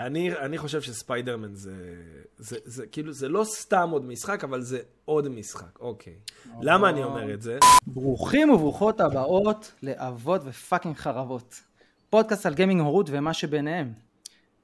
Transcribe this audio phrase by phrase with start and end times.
[0.00, 1.72] אני, אני חושב שספיידרמן זה,
[2.36, 6.14] זה, זה, זה כאילו, זה לא סתם עוד משחק, אבל זה עוד משחק, אוקיי.
[6.60, 7.58] למה אני אומר את זה?
[7.86, 11.60] ברוכים וברוכות הבאות לאבות ו fucking חרבות.
[12.10, 13.92] פודקאסט על גיימינג הורות ומה שביניהם.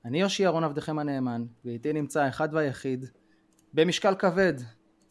[0.04, 3.06] אני יושי אהרון עבדכם הנאמן, ואיתי נמצא האחד והיחיד,
[3.74, 4.54] במשקל כבד,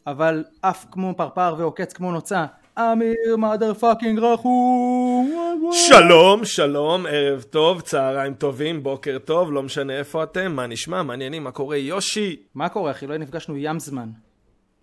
[0.07, 2.45] אבל עף כמו פרפר ועוקץ כמו נוצה,
[2.77, 5.31] אמיר motherfucking רחום.
[5.71, 11.43] שלום, שלום, ערב טוב, צהריים טובים, בוקר טוב, לא משנה איפה אתם, מה נשמע, מעניינים,
[11.43, 12.35] מה קורה, יושי?
[12.55, 13.07] מה קורה אחי?
[13.07, 14.09] לא נפגשנו ים זמן.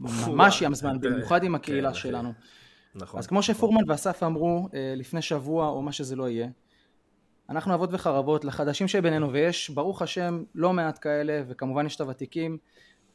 [0.01, 2.01] ממש ים זמן, במיוחד עם הקהילה כן, אחי.
[2.01, 2.33] שלנו.
[2.95, 3.19] נכון.
[3.19, 6.49] אז כמו שפורמן ואסף אמרו אה, לפני שבוע או מה שזה לא יהיה,
[7.51, 12.59] אנחנו אבות וחרבות לחדשים שבינינו ויש ברוך השם לא מעט כאלה וכמובן יש את הוותיקים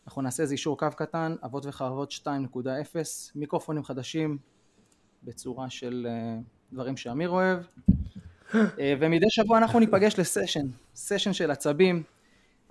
[0.08, 2.26] אנחנו נעשה איזה אישור קו קטן אבות וחרבות 2.0
[3.36, 4.38] מיקרופונים חדשים
[5.24, 6.38] בצורה של אה,
[6.74, 7.60] דברים שאמיר אוהב
[8.56, 12.04] אה, ומדי שבוע אנחנו ניפגש לסשן סשן של עצבים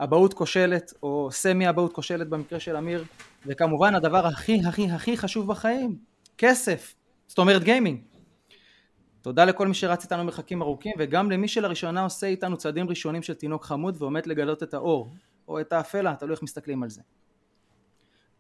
[0.00, 3.04] אבהות כושלת או סמי אבהות כושלת במקרה של אמיר
[3.46, 5.98] וכמובן הדבר הכי הכי הכי חשוב בחיים
[6.38, 6.94] כסף
[7.26, 8.00] זאת אומרת גיימינג
[9.22, 13.34] תודה לכל מי שרץ איתנו מרחקים ארוכים וגם למי שלראשונה עושה איתנו צעדים ראשונים של
[13.34, 15.12] תינוק חמוד ועומד לגלות את האור
[15.48, 17.02] או את האפלה, תלוי איך מסתכלים על זה.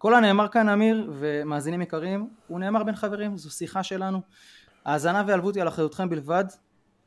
[0.02, 4.20] כל הנאמר כאן אמיר ומאזינים יקרים הוא נאמר בין חברים, זו שיחה שלנו.
[4.84, 6.44] האזנה והיעלבות היא על אחריותכם בלבד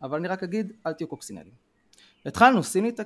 [0.02, 1.54] אבל אני רק אגיד אל תהיו קוקסינלים.
[2.26, 3.00] התחלנו, שים לי את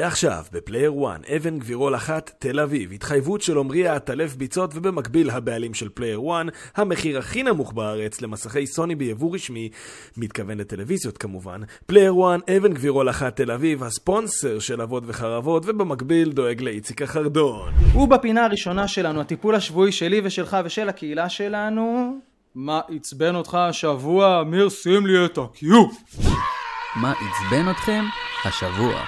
[0.00, 5.74] ועכשיו, בפלייר 1, אבן גבירול אחת, תל אביב, התחייבות של עמרי העטלף ביצות ובמקביל הבעלים
[5.74, 9.68] של פלייר 1, המחיר הכי נמוך בארץ למסכי סוני ביבוא רשמי,
[10.16, 16.32] מתכוון לטלוויזיות כמובן, פלייר 1, אבן גבירול אחת, תל אביב, הספונסר של אבות וחרבות, ובמקביל
[16.32, 17.72] דואג לאיציק החרדון.
[17.94, 22.18] ובפינה הראשונה שלנו, הטיפול השבועי שלי ושלך ושל הקהילה שלנו,
[22.54, 24.40] מה עצבן אותך השבוע?
[24.40, 25.90] אמיר שים לי את הקיום.
[26.96, 28.04] מה עצבן אתכם
[28.44, 29.04] השבוע?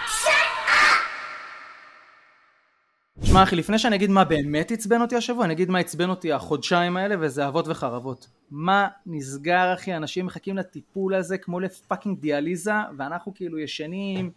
[3.25, 6.33] שמע אחי, לפני שאני אגיד מה באמת עצבן אותי השבוע, אני אגיד מה עצבן אותי
[6.33, 8.29] החודשיים האלה, וזה אבות וחרבות.
[8.51, 14.31] מה נסגר אחי, אנשים מחכים לטיפול הזה כמו ל fucking דיאליזה, ואנחנו כאילו ישנים,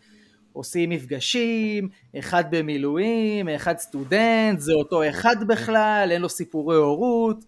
[0.53, 7.45] עושים מפגשים, אחד במילואים, אחד סטודנט, זה אותו אחד בכלל, אין לו סיפורי הורות.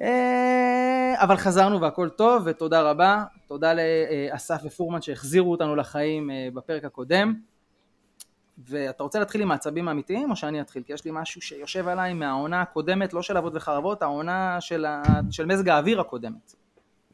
[0.00, 3.24] אה, אבל חזרנו והכל טוב, ותודה רבה.
[3.46, 7.34] תודה לאסף ופורמן שהחזירו אותנו לחיים אה, בפרק הקודם.
[8.58, 10.82] ואתה רוצה להתחיל עם העצבים האמיתיים או שאני אתחיל?
[10.82, 15.02] כי יש לי משהו שיושב עליי מהעונה הקודמת, לא של אבות וחרבות, העונה של, ה...
[15.30, 16.54] של מזג האוויר הקודמת.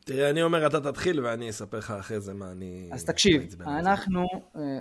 [0.05, 2.89] תראה, אני אומר, אתה תתחיל ואני אספר לך אחרי זה מה אני...
[2.93, 3.63] אז תקשיב.
[3.67, 4.81] אנחנו, אה, אה,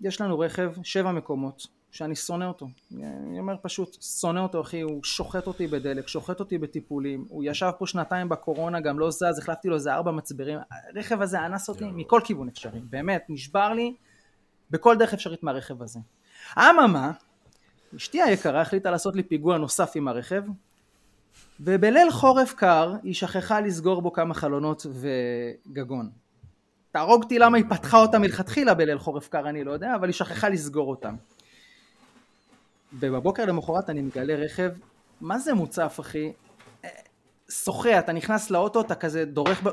[0.00, 2.66] יש לנו רכב, שבע מקומות, שאני שונא אותו.
[2.92, 7.70] אני אומר פשוט, שונא אותו אחי, הוא שוחט אותי בדלק, שוחט אותי בטיפולים, הוא ישב
[7.78, 10.58] פה שנתיים בקורונה, גם לא זז, החלפתי לו איזה ארבע מצברים,
[10.94, 13.94] הרכב הזה אנס אותי מכל כיוון אפשרי, באמת, נשבר לי
[14.72, 16.00] בכל דרך אפשרית מהרכב הזה.
[16.58, 17.10] אממה,
[17.96, 20.42] אשתי היקרה החליטה לעשות לי פיגוע נוסף עם הרכב,
[21.60, 26.10] ובליל חורף קר היא שכחה לסגור בו כמה חלונות וגגון.
[26.92, 30.14] תהרוג אותי למה היא פתחה אותם מלכתחילה בליל חורף קר אני לא יודע, אבל היא
[30.14, 31.14] שכחה לסגור אותם.
[32.92, 34.70] ובבוקר למחרת אני מגלה רכב,
[35.20, 36.32] מה זה מוצף אחי?
[36.84, 36.90] אה,
[37.50, 39.68] שוחה, אתה נכנס לאוטו, אתה כזה דורך ב...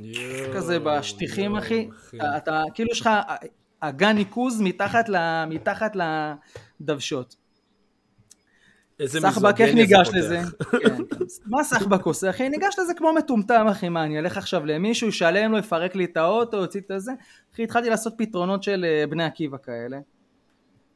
[0.00, 3.10] יואו, כזה בשטיחים יואו, אחי, אתה, אתה כאילו יש לך
[3.80, 5.96] אגן ניקוז מתחת, ל, מתחת
[6.80, 7.36] לדוושות.
[9.00, 10.08] איזה סחבק, איך ניגש.
[10.14, 10.40] לזה?
[10.82, 10.96] כן.
[11.46, 12.48] מה סחבק עושה אחי?
[12.48, 16.16] ניגש לזה כמו מטומטם אחי, מה אני אלך עכשיו למישהו, ישלם לו, יפרק לי את
[16.16, 17.12] האוטו, יוציא את הזה?
[17.54, 19.98] אחי, התחלתי לעשות פתרונות של אה, בני עקיבא כאלה.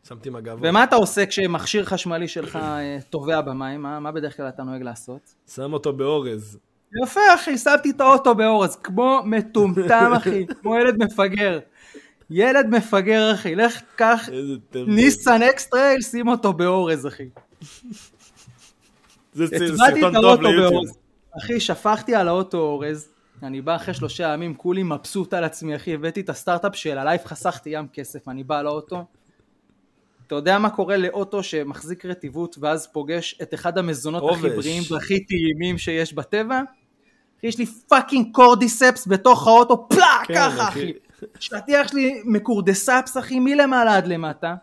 [0.09, 0.61] שמתי מגבות.
[0.63, 3.83] ומה אתה עושה כשמכשיר חשמלי שלך אה, טובע במים?
[3.83, 5.35] מה, מה בדרך כלל אתה נוהג לעשות?
[5.55, 6.59] שם אותו באורז.
[7.03, 11.59] יפה אחי, שמתי את האוטו באורז, כמו מטומטם אחי, כמו ילד מפגר.
[12.31, 14.29] ילד מפגר אחי, לך קח.
[14.87, 17.29] ניסן אקסטרייל, שים אותו באורז אחי.
[19.33, 19.47] זה
[19.77, 20.85] סרטון טוב ליוטיוב.
[21.39, 23.09] אחי, שפכתי על האוטו אורז,
[23.43, 27.03] אני בא אחרי שלושה ימים, כולי מבסוט על עצמי, אחי, הבאתי את הסטארט-אפ של ה
[27.03, 29.05] life, חסכתי ים כסף, אני בא לאוטו.
[30.27, 34.49] אתה יודע מה קורה לאוטו שמחזיק רטיבות ואז פוגש את אחד המזונות הכי.
[34.49, 36.61] בריאים והכי טעימים שיש בטבע?
[37.43, 40.93] יש לי fucking cordyceps בתוך האוטו, פלאק, כן, ככה אחי.
[41.39, 44.55] שטיח שלי מקורדספס אחי, מלמעלה עד למטה.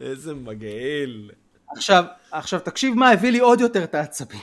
[0.00, 1.30] איזה מגעיל.
[1.76, 4.40] עכשיו, עכשיו תקשיב מה הביא לי עוד יותר את העצבים.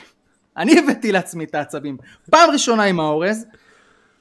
[0.56, 1.96] אני הבאתי לעצמי את העצבים.
[2.30, 3.46] פעם ראשונה עם האורז,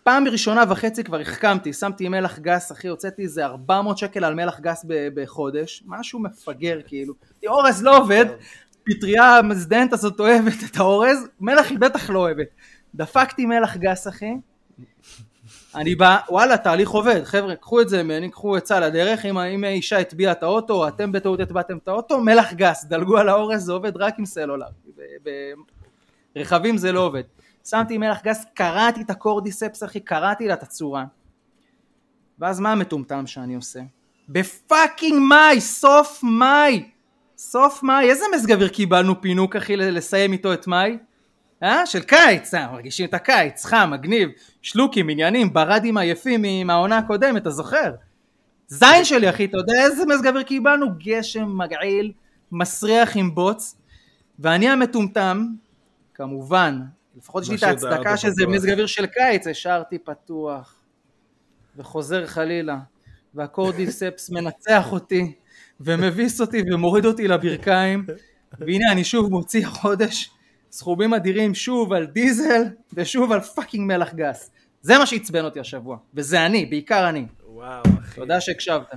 [0.04, 4.60] פעם ראשונה וחצי כבר החכמתי, שמתי מלח גס, אחי, הוצאתי איזה 400 שקל על מלח
[4.60, 7.14] גס בחודש, משהו מפגר כאילו.
[7.48, 8.26] אורז לא עובד,
[8.84, 12.48] פטריה המזדיינת הזאת אוהבת את האורז, מלח היא בטח לא אוהבת.
[12.96, 14.32] דפקתי מלח גס, אחי,
[15.78, 19.64] אני בא, וואלה, תהליך עובד, חבר'ה, קחו את זה ממני, קחו עצה לדרך, אם, אם
[19.64, 23.72] האישה הטביעה את האוטו, אתם בטעות הטבעתם את האוטו, מלח גס, דלגו על האורז, זה
[23.72, 24.66] עובד רק עם סלולר.
[26.36, 27.24] ברכבים זה לא עובד.
[27.66, 31.06] שמתי מלח גס, קראתי את הקורדיספס, אחי, קראתי לה את הצורה.
[32.40, 33.80] ואז מה המטומטם שאני עושה?
[34.30, 36.90] בפאקינג מאי, סוף מאי,
[37.38, 40.98] סוף מאי, איזה מזג אוויר קיבלנו פינוק אחי לסיים איתו את מאי?
[41.64, 41.86] אה?
[41.86, 44.30] של קיץ, אה, מרגישים את הקיץ, חם, מגניב,
[44.62, 47.92] שלוקים, עניינים, ברדים עייפים מהעונה הקודמת, אתה זוכר?
[48.68, 50.88] זין שלי אחי, אתה יודע איזה מזג אוויר קיבלנו?
[50.98, 52.12] גשם מגעיל,
[52.52, 53.76] מסריח עם בוץ,
[54.40, 55.48] ואני המטומטם,
[56.14, 56.82] כמובן,
[57.18, 60.76] לפחות יש לי את ההצדקה שזה מזג אוויר של קיץ, השארתי פתוח,
[61.78, 62.78] וחוזר חלילה,
[63.34, 65.34] וה cordyceps מנצח אותי,
[65.80, 68.06] ומביס אותי ומוריד אותי לברכיים,
[68.60, 70.30] והנה אני שוב מוציא חודש
[70.72, 74.52] סכומים אדירים שוב על דיזל ושוב על fucking מלח גס.
[74.82, 77.26] זה מה שעצבן אותי השבוע, וזה אני, בעיקר אני.
[77.48, 78.16] וואו, אחי.
[78.16, 78.94] תודה שהקשבת.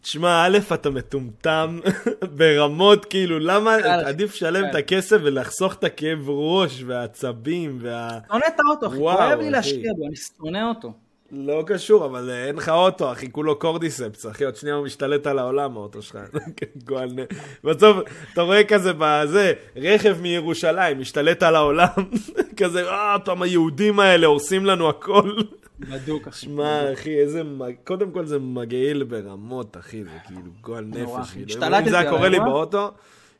[0.00, 1.80] תשמע, א', אתה מטומטם
[2.38, 8.18] ברמות, כאילו, למה עדיף לשלם את הכסף ולחסוך את הכאב ראש והעצבים וה...
[8.28, 10.92] שונא את האוטו, אחי, כואב לי להשקיע בו, אני שונא אותו.
[11.32, 15.38] לא קשור, אבל אין לך אוטו, אחי, כולו קורדיספס, אחי, עוד שנייה הוא משתלט על
[15.38, 16.18] העולם, האוטו שלך.
[16.90, 17.18] נ...
[17.64, 17.96] בסוף,
[18.32, 21.88] אתה רואה כזה בזה, רכב מירושלים, משתלט על העולם,
[22.60, 25.32] כזה, אה, פעם היהודים האלה הורסים לנו הכל.
[25.78, 26.46] בדוק, אחי.
[26.46, 27.42] שמע, אחי, איזה...
[27.84, 31.56] קודם כל זה מגעיל ברמות, אחי, זה כאילו גועל נפש.
[31.62, 32.90] על אם זה היה קורה לי באוטו...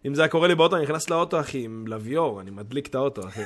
[0.07, 2.95] אם זה היה קורה לי באוטו, אני נכנס לאוטו, אחי, עם לוויור, אני מדליק את
[2.95, 3.43] האוטו, אחי.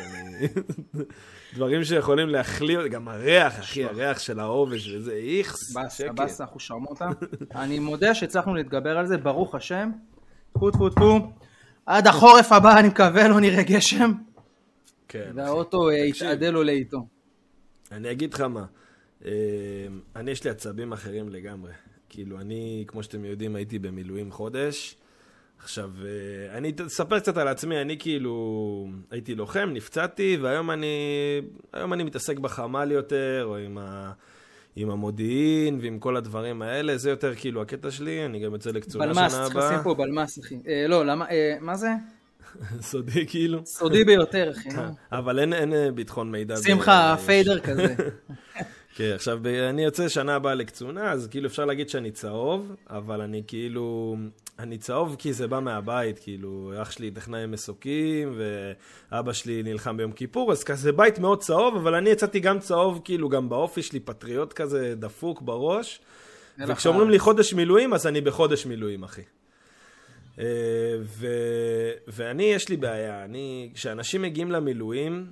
[1.55, 7.09] דברים שיכולים להחליא, גם הריח, אחי, הריח של העובש וזה, איכס, באסה, באסה, אנחנו שרמוטה.
[7.55, 9.91] אני מודה שהצלחנו להתגבר על זה, ברוך השם.
[10.53, 11.33] טפו טפו טפו.
[11.87, 14.13] עד החורף הבא, אני מקווה, לא נראה גשם.
[15.09, 15.31] כן.
[15.35, 17.07] והאוטו אה, יתעדל לו לאיתו.
[17.93, 18.65] אני אגיד לך מה,
[19.25, 19.31] אה,
[20.17, 21.73] אני יש לי עצבים אחרים לגמרי.
[22.09, 24.97] כאילו, אני, כמו שאתם יודעים, הייתי במילואים חודש.
[25.65, 30.87] עכשיו, אה, אני אספר קצת על עצמי, אני כאילו הייתי לוחם, נפצעתי, והיום אני,
[31.73, 34.13] היום אני מתעסק בחמ"ל יותר, או עם, ה,
[34.77, 39.15] עם המודיעין ועם כל הדברים האלה, זה יותר כאילו הקטע שלי, אני גם יוצא לקצונה
[39.15, 39.39] שנה הבאה.
[39.39, 40.59] בלמ"ס, צריך לשים פה בלמ"ס, אחי.
[40.69, 41.89] אה, לא, למה, אה, מה זה?
[42.81, 43.61] סודי כאילו.
[43.67, 44.69] סודי ביותר, אחי.
[45.13, 46.57] אבל אין, אין אה, ביטחון מידע.
[46.57, 46.93] שים לך
[47.27, 47.95] פיידר כזה.
[48.97, 53.43] כן, עכשיו, אני יוצא שנה הבאה לקצונה, אז כאילו אפשר להגיד שאני צהוב, אבל אני
[53.47, 54.17] כאילו,
[54.59, 58.39] אני צהוב כי זה בא מהבית, כאילו, אח שלי טכנאי מסוקים,
[59.11, 63.01] ואבא שלי נלחם ביום כיפור, אז כזה בית מאוד צהוב, אבל אני יצאתי גם צהוב,
[63.05, 66.01] כאילו, גם באופי שלי פטריוט כזה דפוק בראש.
[66.59, 69.23] וכשאומרים לי חודש מילואים, אז אני בחודש מילואים, אחי.
[70.39, 70.45] אה,
[71.01, 71.27] ו...
[72.09, 75.27] ואני, יש לי בעיה, אני, כשאנשים מגיעים למילואים,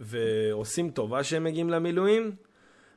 [0.00, 2.32] ועושים טובה שהם מגיעים למילואים,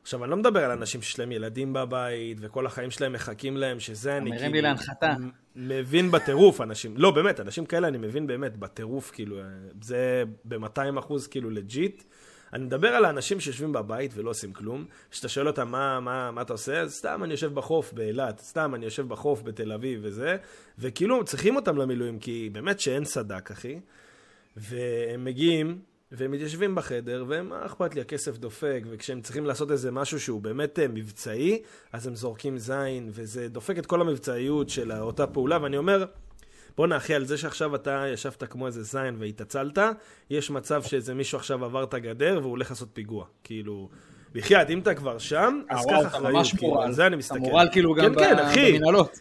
[0.02, 3.80] עכשיו, אני לא מדבר על אנשים שיש להם ילדים בבית, וכל החיים שלהם מחכים להם,
[3.80, 4.36] שזה אני כאילו...
[4.42, 5.14] מרים לי להנחתה.
[5.56, 9.38] מבין בטירוף אנשים, לא, באמת, אנשים כאלה אני מבין באמת, בטירוף, כאילו,
[9.82, 12.04] זה ב-200 אחוז, כאילו, לג'יט.
[12.54, 16.42] אני מדבר על האנשים שיושבים בבית ולא עושים כלום, כשאתה שואל אותם מה, מה, מה
[16.42, 20.38] אתה עושה, אז סתם אני יושב בחוף באילת, סתם אני יושב בחוף בתל אביב וזה,
[20.80, 23.80] וכאילו צריכים אותם למילואים, כי באמת שאין סדק, אחי.
[24.58, 25.80] והם מגיעים,
[26.14, 30.42] והם מתיישבים בחדר, והם, מה אכפת לי, הכסף דופק, וכשהם צריכים לעשות איזה משהו שהוא
[30.42, 31.62] באמת אה, מבצעי,
[31.94, 36.06] אז הם זורקים זין, וזה דופק את כל המבצעיות של אותה פעולה, ואני אומר,
[36.78, 39.78] בואנה אחי, על זה שעכשיו אתה ישבת כמו איזה זין והתעצלת,
[40.30, 43.26] יש מצב שאיזה מישהו עכשיו עבר את הגדר והוא הולך לעשות פיגוע.
[43.44, 43.90] כאילו,
[44.34, 47.38] בחייאת, אם אתה כבר שם, אז קח אחריות, כאילו, על זה אני מסתכל.
[47.38, 49.20] אתה מורל כאילו גם כן, כן, במנהלות.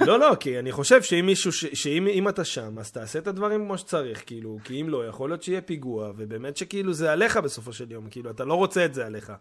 [0.00, 3.78] לא, לא, כי אני חושב שאם מישהו, שאם אתה שם, אז תעשה את הדברים כמו
[3.78, 7.92] שצריך, כאילו, כי אם לא, יכול להיות שיהיה פיגוע, ובאמת שכאילו זה עליך בסופו של
[7.92, 9.32] יום, כאילו, אתה לא רוצה את זה עליך.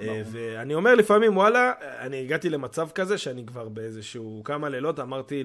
[0.00, 5.44] אה, ואני אומר לפעמים, וואלה, אני הגעתי למצב כזה שאני כבר באיזשהו כמה לילות אמרתי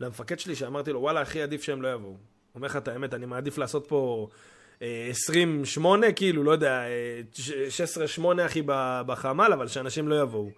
[0.00, 2.16] למפקד שלי, שאמרתי לו, וואלה, הכי עדיף שהם לא יבואו.
[2.54, 4.28] אומר לך את האמת, אני מעדיף לעשות פה
[4.80, 6.82] 28, אה, כאילו, לא יודע,
[8.18, 8.62] 16-8 אה, אחי
[9.06, 10.50] בחמ"ל, אבל שאנשים לא יבואו.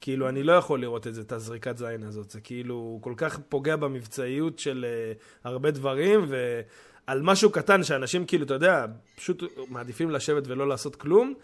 [0.00, 2.30] כאילו, אני לא יכול לראות את זה, את הזריקת זין הזאת.
[2.30, 8.44] זה כאילו כל כך פוגע במבצעיות של uh, הרבה דברים, ועל משהו קטן שאנשים כאילו,
[8.44, 11.34] אתה יודע, פשוט מעדיפים לשבת ולא לעשות כלום.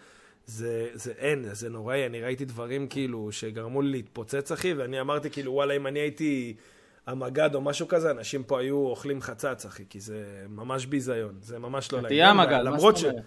[0.45, 5.29] זה, זה אין, זה נוראי, אני ראיתי דברים כאילו שגרמו לי להתפוצץ אחי, ואני אמרתי
[5.29, 6.53] כאילו וואלה אם אני הייתי
[7.07, 11.59] המג"ד או משהו כזה, אנשים פה היו אוכלים חצץ אחי, כי זה ממש ביזיון, זה
[11.59, 12.09] ממש לא לעניין.
[12.09, 13.23] תהיה המג"ד, מה זאת אומרת?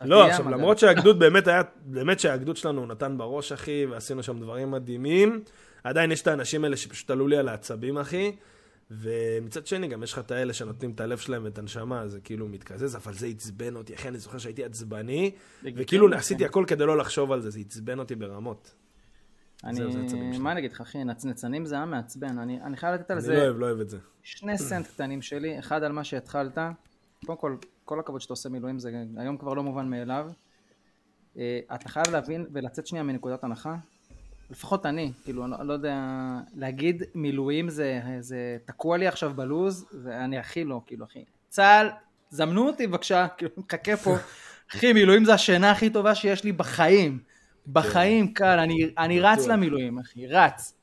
[0.00, 4.70] לא, עכשיו, למרות שהגדוד באמת היה, באמת שהגדוד שלנו נתן בראש, אחי, ועשינו שם דברים
[4.70, 5.42] מדהימים,
[5.84, 8.32] עדיין יש את האנשים האלה שפשוט עלו לי על העצבים, אחי,
[8.90, 12.48] ומצד שני, גם יש לך את האלה שנותנים את הלב שלהם ואת הנשמה, זה כאילו
[12.48, 15.30] מתקזז, אבל זה עצבן אותי, אחי, אני זוכר שהייתי עצבני,
[15.64, 18.74] וכאילו עשיתי הכל כדי לא לחשוב על זה, זה עצבן אותי ברמות.
[19.66, 20.42] אני, זהו, זה עצבים שלי.
[20.42, 23.26] מה אני אגיד לך אחי, נצנצנים זה היה מעצבן, אני, אני חייב לתת על אני
[23.26, 23.98] זה לא אוהב, לא אוהב את זה.
[24.22, 26.58] שני סנט קטנים שלי, אחד על מה שהתחלת,
[27.26, 30.30] קודם כל, כל הכבוד שאתה עושה מילואים, זה היום כבר לא מובן מאליו.
[31.38, 33.76] אה, אתה חייב להבין ולצאת שנייה מנקודת הנחה,
[34.50, 35.98] לפחות אני, כאילו, אני לא- לא יודע,
[36.54, 41.24] להגיד מילואים זה, זה תקוע לי עכשיו בלוז, ואני הכי לא, כאילו, אחי.
[41.48, 41.88] צה"ל,
[42.30, 44.16] זמנו אותי בבקשה, כאילו, מחכה פה.
[44.72, 47.18] אחי, מילואים זה השינה הכי טובה שיש לי בחיים.
[47.72, 49.46] בחיים, קל, אני, אני רץ.
[49.46, 50.74] למילואים, אחי, רץ.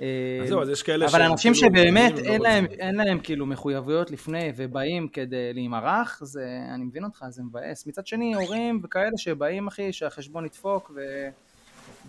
[0.00, 2.66] אה, אז זהו, אז יש כאלה אבל שהם אנשים כאילו שבאמת להם.
[2.66, 7.86] אין להם כאילו מחויבויות לפני ובאים כדי להימרח, זה, אני מבין אותך, זה מבאס.
[7.86, 11.00] מצד שני, הורים וכאלה שבאים, אחי, שהחשבון ידפוק ו...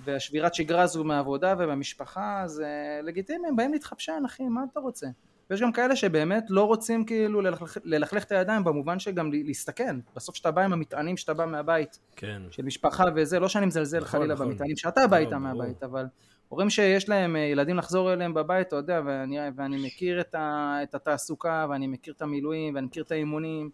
[0.03, 5.07] והשבירת שגרה הזו מהעבודה ומהמשפחה, זה לגיטימי, הם באים להתחפשן, אחי, מה אתה רוצה?
[5.50, 9.96] ויש גם כאלה שבאמת לא רוצים כאילו ללכלך, ללכלך את הידיים במובן שגם להסתכן.
[10.15, 12.41] בסוף שאתה בא עם המטענים שאתה בא מהבית, כן.
[12.51, 14.50] של משפחה וזה, לא שאני מזלזל נכון, חלילה נכון.
[14.50, 15.58] במטענים שאתה בא איתם ברור.
[15.58, 16.06] מהבית, אבל
[16.50, 20.77] הורים שיש להם אה, ילדים לחזור אליהם בבית, אתה יודע, ואני, ואני מכיר את, ה,
[20.84, 23.70] את התעסוקה, ואני מכיר את המילואים, ואני מכיר את האימונים.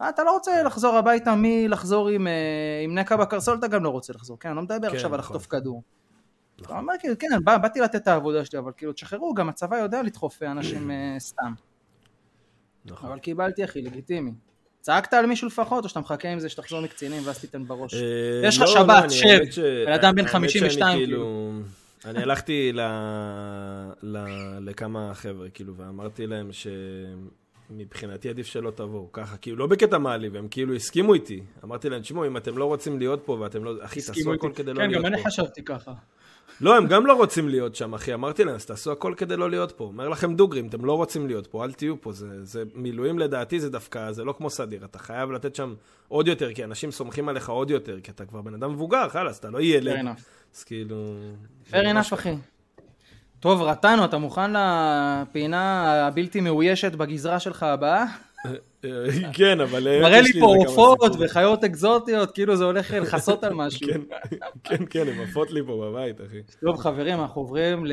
[0.00, 2.32] אה, אתה לא רוצה לחזור הביתה מלחזור עם, אה,
[2.84, 4.48] עם נקע בקרסול, אתה גם לא רוצה לחזור, כן?
[4.48, 5.36] אני לא מדבר כן, עכשיו על נכון.
[5.36, 5.82] לחטוף כדור.
[6.62, 6.84] אתה נכון.
[6.84, 10.02] אומר כאילו, כן, בא, באתי לתת את העבודה שלי, אבל כאילו, תשחררו, גם הצבא יודע
[10.02, 11.52] לדחוף אנשים אה, סתם.
[12.84, 13.10] נכון.
[13.10, 14.32] אבל קיבלתי, אחי, לגיטימי.
[14.80, 17.94] צעקת על מישהו לפחות, או שאתה מחכה עם זה שתחזור מקצינים ואז תיתן בראש?
[17.94, 18.00] אה,
[18.48, 19.62] יש לך לא, שבת, לא, אני- שב.
[19.86, 21.52] בן אדם בן האמת 52, שאני כאילו.
[22.04, 22.80] אני הלכתי ל...
[24.02, 24.18] ל...
[24.60, 26.50] לכמה חבר'ה, כאילו, ואמרתי להם
[27.70, 31.42] שמבחינתי עדיף שלא תבואו, ככה, כאילו, לא בקטע מעליב, הם כאילו הסכימו איתי.
[31.64, 33.84] אמרתי להם, תשמעו, אם אתם לא רוצים להיות פה ואתם לא...
[33.84, 35.16] אחי, תעשו הכל כדי לא כן, להיות גם פה.
[35.16, 35.92] אני חשבתי ככה.
[36.60, 38.14] לא, הם גם לא רוצים להיות שם, אחי.
[38.14, 39.84] אמרתי להם, אז תעשו הכל כדי לא להיות פה.
[39.84, 42.12] אומר לכם דוגרי, אם אתם לא רוצים להיות פה, אל תהיו פה.
[42.12, 44.84] זה, זה מילואים לדעתי זה דווקא, זה לא כמו סדיר.
[44.84, 45.74] אתה חייב לתת שם
[46.08, 49.38] עוד יותר, כי אנשים סומכים עליך עוד יותר, כי אתה כבר בן אדם מבוגר, חלאס,
[49.38, 50.06] אתה לא ילד.
[50.54, 50.96] אז כאילו...
[51.70, 52.34] fair enough, אחי.
[53.40, 58.04] טוב, רטנו, אתה מוכן לפינה הבלתי מאוישת בגזרה שלך הבאה?
[59.32, 59.88] כן, אבל...
[59.88, 61.12] אה, מראה לי פה עופות.
[61.20, 63.88] וחיות אקזוטיות, כאילו זה הולך לכסות על משהו.
[63.88, 64.00] כן,
[64.64, 66.42] כן, כן, הם עפות לי פה בבית, אחי.
[66.60, 67.84] טוב חברים, אנחנו עוברים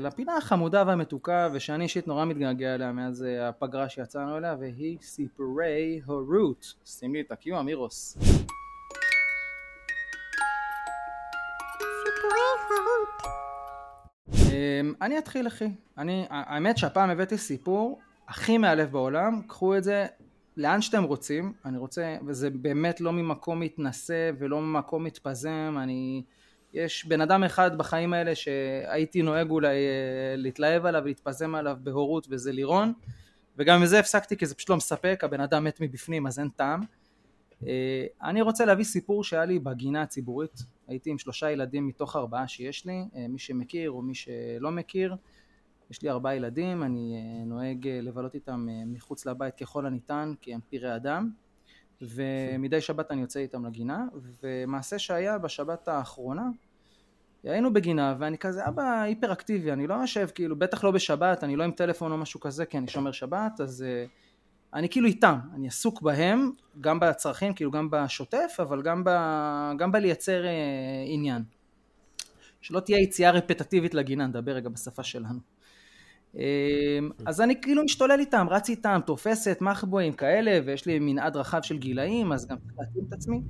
[0.00, 6.00] לפינה החמודה והמתוקה, ושאני אישית נורא מתגעגע אליה מאז אה, הפגרה שיצאנו אליה, והיא סיפורי
[6.06, 6.74] הורות.
[6.84, 8.18] שים לי את ה-Q אמירוס.
[14.32, 20.06] אמ, אני אתחיל אחי, אני, האמת שהפעם הבאתי סיפור הכי מאלף בעולם, קחו את זה
[20.56, 26.22] לאן שאתם רוצים, אני רוצה, וזה באמת לא ממקום מתנשא ולא ממקום מתפזם, אני,
[26.72, 32.26] יש בן אדם אחד בחיים האלה שהייתי נוהג אולי אה, להתלהב עליו ולהתפזם עליו בהורות
[32.30, 32.92] וזה לירון,
[33.56, 36.80] וגם מזה הפסקתי כי זה פשוט לא מספק, הבן אדם מת מבפנים אז אין טעם.
[37.66, 42.48] אה, אני רוצה להביא סיפור שהיה לי בגינה הציבורית, הייתי עם שלושה ילדים מתוך ארבעה
[42.48, 45.16] שיש לי, אה, מי שמכיר או מי שלא מכיר,
[45.90, 50.32] יש לי ארבעה ילדים, אני אה, נוהג אה, לבלות איתם אה, מחוץ לבית ככל הניתן,
[50.40, 51.30] כי הם פראי אדם,
[52.02, 54.06] ומדי שבת אני יוצא איתם לגינה,
[54.42, 56.48] ומעשה שהיה בשבת האחרונה,
[57.44, 61.64] היינו בגינה ואני כזה אבא היפראקטיבי, אני לא יושב כאילו, בטח לא בשבת, אני לא
[61.64, 63.84] עם טלפון או משהו כזה, כי אני שומר שבת, אז
[64.74, 69.10] אני כאילו איתם, אני עסוק בהם, גם בצרכים, כאילו גם בשוטף, אבל גם, ב,
[69.78, 70.42] גם בלייצר
[71.06, 71.42] עניין.
[72.60, 75.57] שלא תהיה יציאה רפטטיבית לגינה, נדבר רגע בשפה שלנו.
[76.34, 76.42] אמ,
[77.26, 81.78] אז אני כאילו משתולל איתם, רץ איתם, תופסת, מחבואים כאלה, ויש לי מנעד רחב של
[81.78, 83.40] גילאים, אז גם צריך להתאים את עצמי.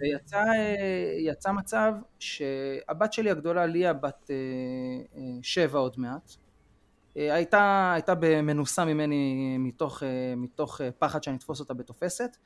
[0.00, 4.36] ויצא אה, יצא מצב שהבת שלי הגדולה, ליה, בת אה,
[5.16, 6.32] אה, שבע עוד מעט,
[7.14, 10.02] הייתה, הייתה מנוסה ממני מתוך,
[10.36, 12.36] מתוך פחד שאני אתפוס אותה בתופסת,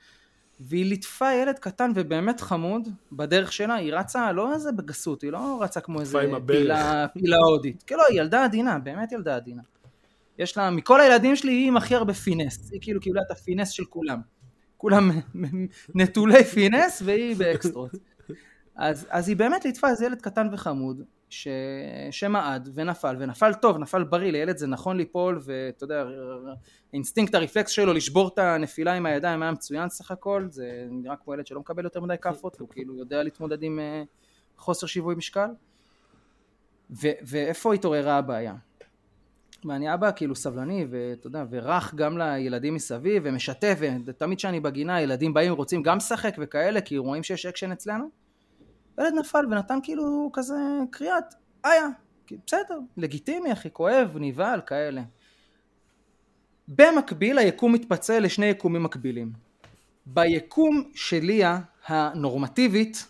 [0.60, 5.58] והיא ליטפה ילד קטן ובאמת חמוד בדרך שלה, היא רצה לא איזה בגסות, היא לא
[5.60, 6.18] רצה כמו איזה.
[6.62, 9.62] פילה, פילה הודית, לא, היא ילדה עדינה, באמת ילדה עדינה.
[10.38, 13.70] יש לה, מכל הילדים שלי היא עם הכי הרבה פינס, היא כאילו קיבלה את הפינס
[13.70, 14.20] של כולם.
[14.76, 15.10] כולם
[15.94, 17.90] נטולי פינס והיא באקסטרות.
[18.76, 21.02] אז, אז היא באמת ליטפה איזה ילד קטן וחמוד
[21.34, 21.48] ש...
[22.10, 26.04] שמעד ונפל, ונפל טוב, נפל בריא, לילד זה נכון ליפול, ואתה יודע,
[26.92, 31.34] האינסטינקט הרפלקס שלו לשבור את הנפילה עם הידיים היה מצוין סך הכל, זה נראה כמו
[31.34, 34.08] ילד שלא מקבל יותר מדי כאפות, והוא כאילו יודע להתמודד עם uh,
[34.58, 35.48] חוסר שיווי משקל.
[36.90, 38.54] ו- ואיפה התעוררה הבעיה?
[39.64, 45.34] ואני אבא כאילו סבלני ואתה יודע ורך גם לילדים מסביב ומשתף ותמיד כשאני בגינה ילדים
[45.34, 48.23] באים ורוצים גם לשחק וכאלה כי רואים שיש אקשן אצלנו
[48.98, 50.54] ילד נפל ונתן כאילו כזה
[50.90, 51.34] קריאת
[51.64, 51.88] איה
[52.46, 55.02] בסדר לגיטימי אחי כואב נבהל כאלה
[56.68, 59.32] במקביל היקום מתפצל לשני יקומים מקבילים.
[60.06, 63.06] ביקום של ליה הנורמטיבית,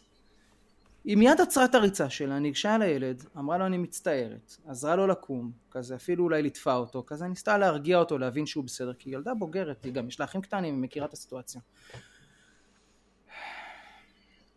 [1.04, 5.52] היא מיד עצרה את הריצה שלה, ניגשה לילד, אמרה לו אני מצטערת, עזרה לו לקום,
[5.70, 9.34] כזה אפילו אולי ליטפה אותו, כזה ניסתה להרגיע אותו, להבין שהוא בסדר, כי היא ילדה
[9.34, 11.60] בוגרת, היא גם יש לה אחים קטנים, היא מכירה את הסיטואציה.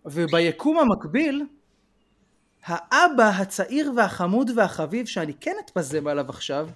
[0.07, 1.45] וביקום המקביל,
[2.65, 6.69] האבא הצעיר והחמוד והחביב שאני כן אתפזם עליו עכשיו,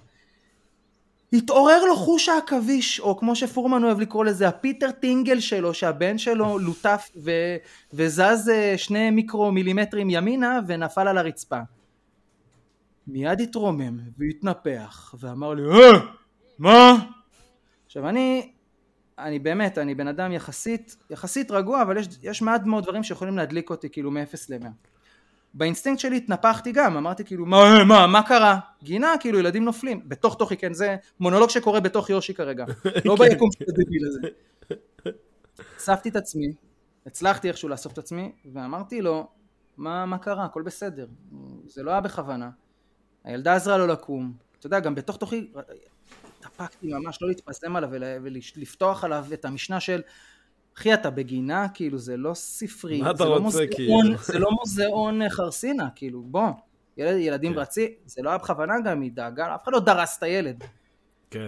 [1.32, 6.58] התעורר לו חוש העכביש, או כמו שפורמן אוהב לקרוא לזה, הפיטר טינגל שלו, שהבן שלו
[6.58, 7.56] לוטף ו-
[7.92, 11.60] וזז אה, שני מיקרו מילימטרים ימינה ונפל על הרצפה.
[13.06, 15.98] מיד התרומם והתנפח ואמר לי, אה,
[16.58, 16.94] מה?
[17.86, 18.51] עכשיו אני,
[19.22, 23.36] אני באמת, אני בן אדם יחסית, יחסית רגוע, אבל יש, יש מעט מאוד דברים שיכולים
[23.36, 24.66] להדליק אותי כאילו מ-0 ל-100.
[25.54, 28.58] באינסטינקט שלי התנפחתי גם, אמרתי כאילו מה, מה, מה קרה?
[28.82, 32.64] גינה, כאילו ילדים נופלים, בתוך תוכי, כן, זה מונולוג שקורה בתוך יושי כרגע,
[33.04, 33.28] לא כן.
[33.28, 34.20] ביקום של הדביל הזה.
[35.78, 36.52] אספתי את עצמי,
[37.06, 39.28] הצלחתי איכשהו לאסוף את עצמי, ואמרתי לו,
[39.76, 40.44] מה, מה קרה?
[40.44, 41.06] הכל בסדר,
[41.66, 42.50] זה לא היה בכוונה.
[43.24, 45.52] הילדה עזרה לו לקום, אתה יודע, גם בתוך תוכי,
[46.46, 47.88] התאפקתי ממש לא להתפזם עליו
[48.22, 50.00] ולפתוח עליו את המשנה של
[50.76, 54.18] אחי אתה בגינה כאילו זה לא ספרי, מה אתה זה, לא מוזיאון, כאילו?
[54.24, 56.48] זה לא מוזיאון חרסינה כאילו בוא,
[56.96, 57.58] ילד, ילדים כן.
[57.58, 60.64] רצי, זה לא היה בכוונה גם, היא דאגה, אף אחד לא דרס את הילד.
[61.30, 61.46] כן.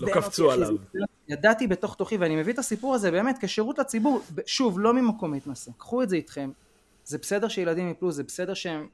[0.00, 0.68] לא קפצו עליו.
[0.68, 5.32] זה- ידעתי בתוך תוכי ואני מביא את הסיפור הזה באמת כשירות לציבור, שוב לא ממקום
[5.32, 6.50] מתנשא, קחו את זה איתכם,
[7.04, 8.86] זה בסדר שילדים יפלו, זה בסדר שהם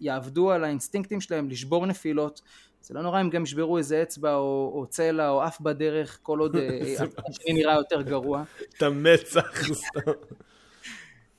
[0.00, 2.42] יעבדו על האינסטינקטים שלהם לשבור נפילות,
[2.84, 6.38] זה לא נורא אם גם ישברו איזה אצבע או, או צלע או אף בדרך כל
[6.38, 8.42] עוד אה, זה השני נראה יותר גרוע.
[8.76, 10.10] את המצח סתם.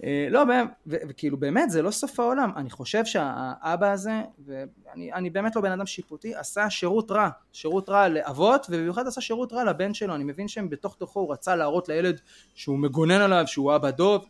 [0.04, 0.44] אה, לא,
[0.88, 5.72] וכאילו באמת זה לא סוף העולם, אני חושב שהאבא הזה, ואני אני באמת לא בן
[5.72, 10.24] אדם שיפוטי, עשה שירות רע, שירות רע לאבות, ובמיוחד עשה שירות רע לבן שלו, אני
[10.24, 12.20] מבין שהם בתוך תוכו הוא רצה להראות לילד
[12.56, 14.26] שהוא מגונן עליו, שהוא אבא דוב,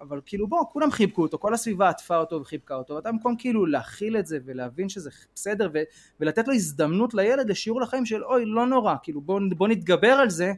[0.00, 3.66] אבל כאילו בוא, כולם חיבקו אותו, כל הסביבה עטפה אותו וחיבקה אותו, ואתה במקום כאילו
[3.66, 5.82] להכיל את זה ולהבין שזה בסדר ו-
[6.20, 10.30] ולתת לו הזדמנות לילד לשיעור לחיים של אוי לא נורא, כאילו בוא, בוא נתגבר על
[10.30, 10.52] זה,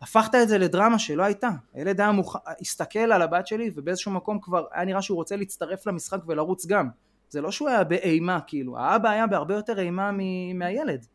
[0.00, 1.50] הפכת את זה לדרמה שלא הייתה.
[1.74, 2.36] הילד היה מוכ...
[2.60, 6.88] הסתכל על הבת שלי ובאיזשהו מקום כבר היה נראה שהוא רוצה להצטרף למשחק ולרוץ גם.
[7.30, 10.58] זה לא שהוא היה באימה כאילו, האבא היה בהרבה יותר אימה מ...
[10.58, 11.06] מהילד.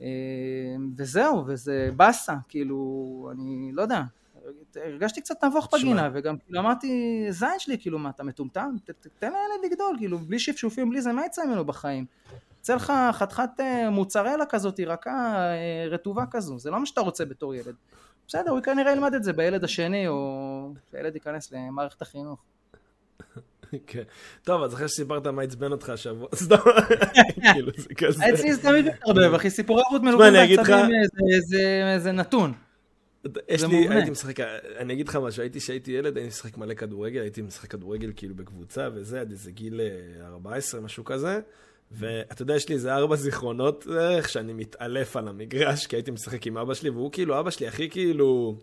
[0.00, 0.06] אה,
[0.96, 4.02] וזהו, וזה באסה, כאילו, אני לא יודע,
[4.76, 5.68] הרגשתי קצת נבוך.
[5.74, 6.88] בגינה, וגם כאילו אמרתי,
[7.30, 8.70] זין שלי, כאילו, מה, אתה מטומטם?
[9.18, 12.04] תן לילד לגדול, כאילו, בלי שפשופים, בלי זה, מה יצא ממנו בחיים?
[12.58, 17.24] יוצא לך חתיכת אה, מוצרלה כזאת, רכה, אה, רטובה כזו, זה לא מה שאתה רוצה
[17.24, 17.74] בתור ילד.
[18.28, 22.38] בסדר, הוא כנראה ילמד את זה בילד השני, או שהילד ייכנס למערכת החינוך.
[23.86, 24.02] כן.
[24.42, 26.56] טוב, אז אחרי שסיפרת מה עצבן אותך השבוע, סתם,
[27.52, 28.24] כאילו זה כזה.
[28.34, 30.90] אצלי זה תמיד מתערבב, אחי, סיפורי ערבות מלווים לך- בעצבים,
[31.60, 32.52] אה, זה נתון.
[33.48, 33.94] יש לי, מובנה.
[33.94, 34.40] הייתי משחק,
[34.78, 38.34] אני אגיד לך משהו, הייתי כשהייתי ילד, הייתי משחק מלא כדורגל, הייתי משחק כדורגל כאילו
[38.34, 41.40] בקבוצה וזה, עד איזה גיל אה, 14, משהו כזה.
[41.92, 46.46] ואתה יודע, יש לי איזה ארבע זיכרונות איך שאני מתעלף על המגרש, כי הייתי משחק
[46.46, 48.56] עם אבא שלי, והוא כאילו, אבא שלי הכי כאילו,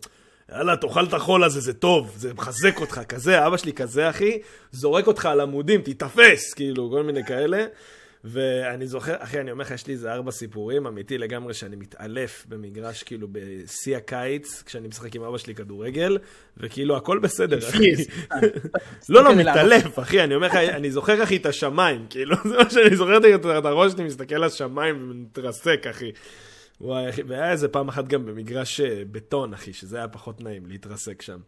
[0.52, 4.38] יאללה, תאכל את החול הזה, זה טוב, זה מחזק אותך, כזה, אבא שלי כזה, אחי,
[4.72, 7.66] זורק אותך על עמודים, תיתפס, כאילו, כל מיני כאלה.
[8.24, 12.46] ואני זוכר, אחי, אני אומר לך, יש לי איזה ארבע סיפורים, אמיתי לגמרי, שאני מתעלף
[12.48, 16.18] במגרש, כאילו, בשיא הקיץ, כשאני משחק עם אבא שלי כדורגל,
[16.56, 17.92] וכאילו, הכל בסדר, אחי.
[19.08, 19.34] לא, לא.
[19.34, 23.18] מתעלף, אחי, אני אומר לך, אני זוכר, אחי, את השמיים, כאילו, זה מה שאני זוכר,
[23.58, 26.12] את הראש שלי מסתכל על השמיים ומתרסק, אחי.
[26.80, 30.66] וואי, אחי, והיה איזה פעם אחת גם במגרש אה, בטון, אחי, שזה היה פחות נעים
[30.66, 31.38] להתרסק שם.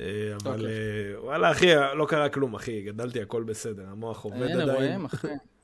[0.00, 0.06] אה,
[0.44, 0.66] אבל אוקיי.
[0.66, 5.06] אה, וואלה, אחי, לא קרה כלום, אחי, גדלתי, הכל בסדר, המוח עובד עדיין.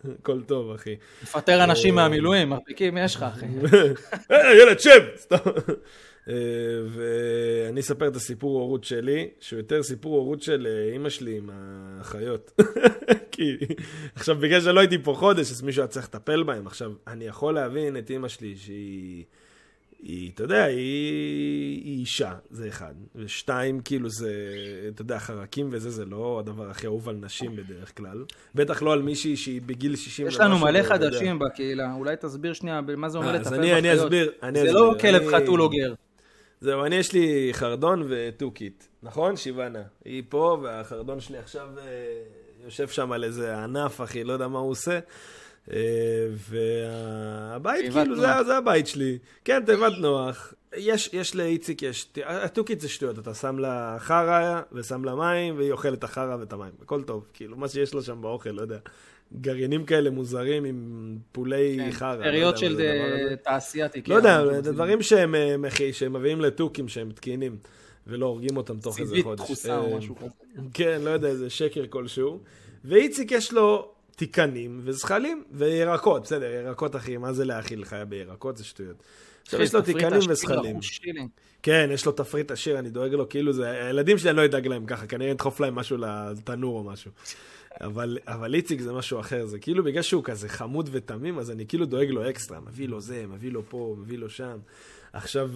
[0.04, 0.96] הכל טוב, אחי.
[1.22, 3.46] לפטר אנשים אה, מהמילואים, מרפקים יש לך, אחי.
[4.28, 5.02] היי, ילד, שב!
[5.16, 5.36] סתם.
[6.28, 6.34] אה,
[6.88, 11.50] ואני אספר את הסיפור הורות שלי, שהוא יותר סיפור הורות של אה, אימא שלי עם
[11.52, 12.60] האחיות.
[13.32, 13.56] כי
[14.14, 16.66] עכשיו, בגלל שלא הייתי פה חודש, אז מישהו היה צריך לטפל בהם.
[16.66, 19.24] עכשיו, אני יכול להבין את אימא שלי שהיא...
[20.02, 20.76] היא, אתה יודע, היא,
[21.84, 22.94] היא אישה, זה אחד.
[23.14, 24.32] ושתיים, כאילו זה,
[24.88, 28.24] אתה יודע, חרקים וזה, זה לא הדבר הכי אהוב על נשים בדרך כלל.
[28.54, 31.06] בטח לא על מישהי שהיא בגיל 60 יש לנו מלא אתה יודע.
[31.10, 33.78] חדשים בקהילה, אולי תסביר שנייה מה זה אומר אה, לטפל אז בחיות.
[33.78, 34.80] אני, אני אסביר, אני זה אסביר.
[34.80, 35.94] לא כלב אני- חתול או גר.
[36.60, 39.36] זהו, אני יש לי חרדון ותוכית, נכון?
[39.36, 39.82] שיבנה.
[40.04, 41.84] היא פה, והחרדון שלי עכשיו אה,
[42.64, 44.98] יושב שם על איזה ענף, אחי, לא יודע מה הוא עושה.
[45.72, 45.76] אה,
[46.32, 48.16] והבית, כאילו.
[48.16, 49.18] זה, זה הבית שלי.
[49.44, 50.54] כן, תיבת נוח.
[50.76, 52.12] יש, יש לאיציק, יש...
[52.24, 56.52] התוכית זה שטויות, אתה שם לה חרא ושם לה מים, והיא אוכלת את החרא ואת
[56.52, 56.72] המים.
[56.82, 58.78] הכל טוב, כאילו, מה שיש לו שם באוכל, לא יודע.
[59.40, 62.16] גרעינים כאלה מוזרים עם פולי כן, חרא.
[62.16, 63.30] לא יודע שאריות של זה הזה.
[63.30, 64.14] אה, תעשיית איקאה.
[64.14, 64.72] לא יודע, משהו זה.
[64.72, 67.56] דברים שהם, אה, שהם מביאים לתוכים שהם תקינים,
[68.06, 69.40] ולא הורגים אותם תוך איזה סיבית חודש.
[69.40, 70.28] דחוסה או אה, משהו כזה.
[70.74, 72.38] כן, לא יודע, איזה שקר כלשהו.
[72.84, 78.56] ואיציק יש לו תיקנים וזחלים וירקות, בסדר, ירקות אחי, מה זה להאכיל חיה בירקות?
[78.56, 78.96] זה שטויות.
[79.42, 80.82] עכשיו יש לו תיקנים וזחלים.
[80.82, 81.28] שלי.
[81.62, 84.66] כן, יש לו תפריט עשיר, אני דואג לו, כאילו זה, הילדים שלי אני לא אדאג
[84.66, 87.10] להם ככה, כנראה נדחוף להם משהו לתנור או משהו.
[87.80, 91.66] אבל, אבל איציק זה משהו אחר, זה כאילו בגלל שהוא כזה חמוד ותמים, אז אני
[91.66, 94.58] כאילו דואג לו אקסטרה, מביא לו זה, מביא לו פה, מביא לו שם.
[95.12, 95.50] עכשיו,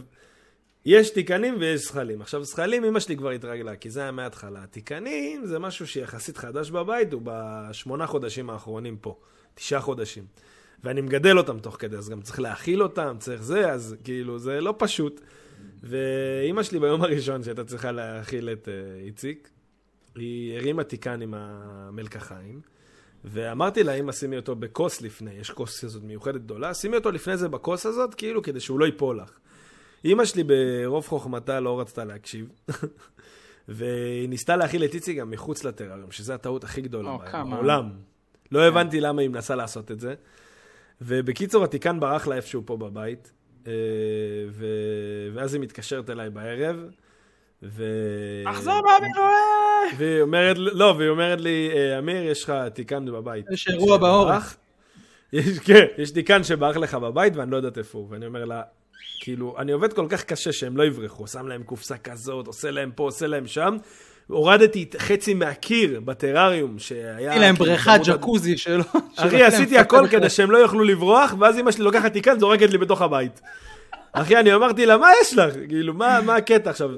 [0.86, 2.20] יש תיקנים ויש זחלים.
[2.20, 4.66] עכשיו, זחלים, אמא שלי כבר התרגלה, כי זה היה מההתחלה.
[4.66, 9.18] תיקנים זה משהו שיחסית חדש בבית, הוא בשמונה חודשים האחרונים פה,
[9.54, 10.24] תשעה חודשים.
[10.84, 14.60] ואני מגדל אותם תוך כדי, אז גם צריך להאכיל אותם, צריך זה, אז כאילו, זה
[14.60, 15.20] לא פשוט.
[15.82, 19.48] ואימא שלי ביום הראשון שהייתה צריכה להאכיל את uh, איציק,
[20.14, 22.60] היא הרימה תיקן עם המלקחיים,
[23.24, 27.36] ואמרתי לה, אמא, שימי אותו בכוס לפני, יש כוס כזאת מיוחדת גדולה, שימי אותו לפני
[27.36, 29.38] זה בכוס הזאת, כאילו, כדי שהוא לא ייפול לך.
[30.04, 32.48] אימא שלי ברוב חוכמתה לא רצתה להקשיב,
[33.68, 37.56] והיא ניסתה להאכיל את איציק גם מחוץ לטרריום, שזו הטעות הכי גדולה כמה.
[37.56, 37.90] בעולם.
[38.52, 40.14] לא הבנתי למה היא מנסה לעשות את זה.
[41.00, 43.32] ובקיצור, התיקן ברח לה איפשהו פה בבית,
[43.66, 43.72] אה,
[44.50, 44.66] ו...
[45.34, 46.76] ואז היא מתקשרת אליי בערב,
[47.62, 47.84] ו...
[48.44, 49.96] תחזור מהמילואים!
[49.98, 53.46] והיא אומרת, לא, והיא אומרת לי, "אה, אמיר, יש לך תיקן בבית.
[53.50, 53.96] יש אירוע.
[53.96, 54.56] שברח.
[55.32, 58.06] יש, כן, יש תיקן שברח לך בבית ואני לא יודעת איפה הוא.
[58.10, 58.62] ואני אומר לה,
[59.20, 62.90] כאילו, אני עובד כל כך קשה שהם לא יברחו, שם להם קופסה כזאת, עושה להם
[62.94, 63.76] פה, עושה להם שם.
[64.26, 67.30] הורדתי חצי מהקיר בטרריום שהיה...
[67.30, 68.84] עשיתי להם כאילו, בריכת ג'קוזי שלו.
[69.16, 72.78] אחי, עשיתי הכל כדי שהם לא יוכלו לברוח, ואז אמא שלי לוקחת תיקן, זורקת לי
[72.78, 73.40] בתוך הבית.
[74.12, 75.54] אחי, אני אמרתי לה, מה יש לך?
[75.68, 76.90] כאילו, מה, הקטע עכשיו?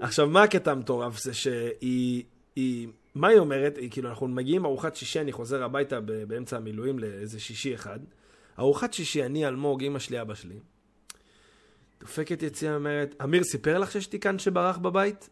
[0.00, 1.18] עכשיו, מה הקטע המטורף?
[1.18, 2.22] זה שהיא...
[2.56, 3.76] היא, מה היא אומרת?
[3.76, 7.98] היא, כאילו, אנחנו מגיעים ארוחת שישי, אני חוזר הביתה באמצע המילואים לאיזה שישי אחד.
[8.58, 10.58] ארוחת שישי, אני, אלמוג, אמא שלי, אבא שלי.
[12.00, 15.28] דופקת יציאה, אומרת, אמיר סיפר לך שיש תיקן שברח בבית?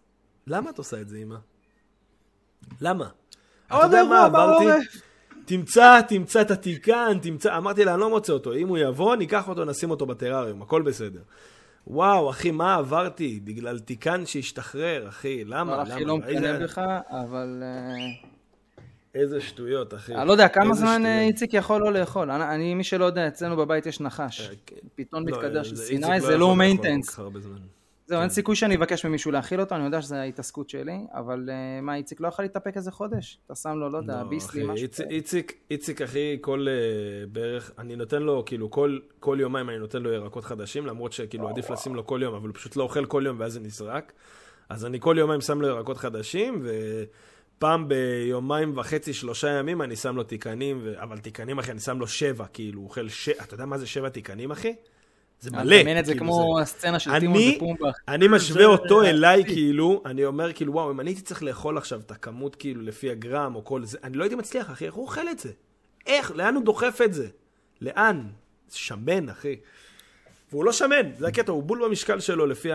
[0.47, 1.37] למה את עושה את זה, אמא?
[2.81, 3.09] למה?
[3.67, 4.65] אתה עוד יודע מה אירוע עברתי?
[4.65, 5.03] בעורף.
[5.45, 9.49] תמצא, תמצא את התיקן, תמצא, אמרתי לה, אני לא מוצא אותו, אם הוא יבוא, ניקח
[9.49, 11.21] אותו, נשים אותו בטרריום, הכל בסדר.
[11.87, 13.41] וואו, אחי, מה עברתי?
[13.45, 15.75] בגלל תיקן שהשתחרר, אחי, למה?
[15.75, 15.95] אבל למה?
[15.95, 17.63] אחי לא מקנא בך, אבל...
[19.19, 20.15] אה, איזה שטויות, אחי.
[20.15, 21.21] אני לא יודע, כמה זמן אה.
[21.23, 22.31] איציק יכול לא לאכול?
[22.31, 24.41] אני, אני- מי שלא יודע, אצלנו בבית יש נחש.
[24.41, 24.77] אה, כן.
[24.95, 27.17] פיתון לא, מתקדר של זה- סיני, איציק זה לא מיינטנס.
[28.07, 28.23] זהו, כן.
[28.23, 31.95] אין סיכוי שאני אבקש ממישהו להאכיל אותו, אני יודע שזו ההתעסקות שלי, אבל אה, מה,
[31.97, 33.39] איציק לא יכול להתאפק איזה חודש?
[33.47, 34.87] אתה שם לו, לא יודע, לא, ביסלי, משהו.
[34.87, 36.75] איציק- איציק, אחי, כל אה,
[37.33, 38.99] בערך, אני נותן לו, כאילו, כל,
[39.41, 42.55] יומיים אני נותן לו ירקות חדשים, למרות שכאילו עדיף לשים לו כל יום, אבל הוא
[42.55, 44.13] פשוט לא אוכל כל יום ואז זה נזרק.
[44.69, 46.63] אז אני כל יומיים שם לו ירקות חדשים,
[47.59, 51.03] ופעם ביומיים וחצי, שלושה ימים, אני שם לו תיקנים, ו...
[51.03, 53.29] אבל תיקנים, אחי, אני שם לו שבע, כאילו, הוא אוכל ש...
[53.29, 54.75] אתה יודע מה זה שבע תיקנים, אחי?
[55.41, 55.61] זה מלא.
[55.61, 57.91] אני מדמיין את זה כאילו, כמו הסצנה של טימון ופומבה.
[58.09, 62.01] אני משווה אותו אליי, כאילו, אני אומר, כאילו, וואו, אם אני הייתי צריך לאכול עכשיו
[62.01, 65.05] את הכמות, כאילו, לפי הגרם או כל זה, אני לא הייתי מצליח, אחי, איך הוא
[65.05, 65.51] אוכל את זה?
[66.07, 66.33] איך?
[66.35, 67.29] לאן הוא דוחף את זה?
[67.81, 68.27] לאן?
[68.73, 69.57] שמן, אחי.
[70.53, 72.69] והוא לא שמן, זה הקטע, הוא בול במשקל שלו, לפי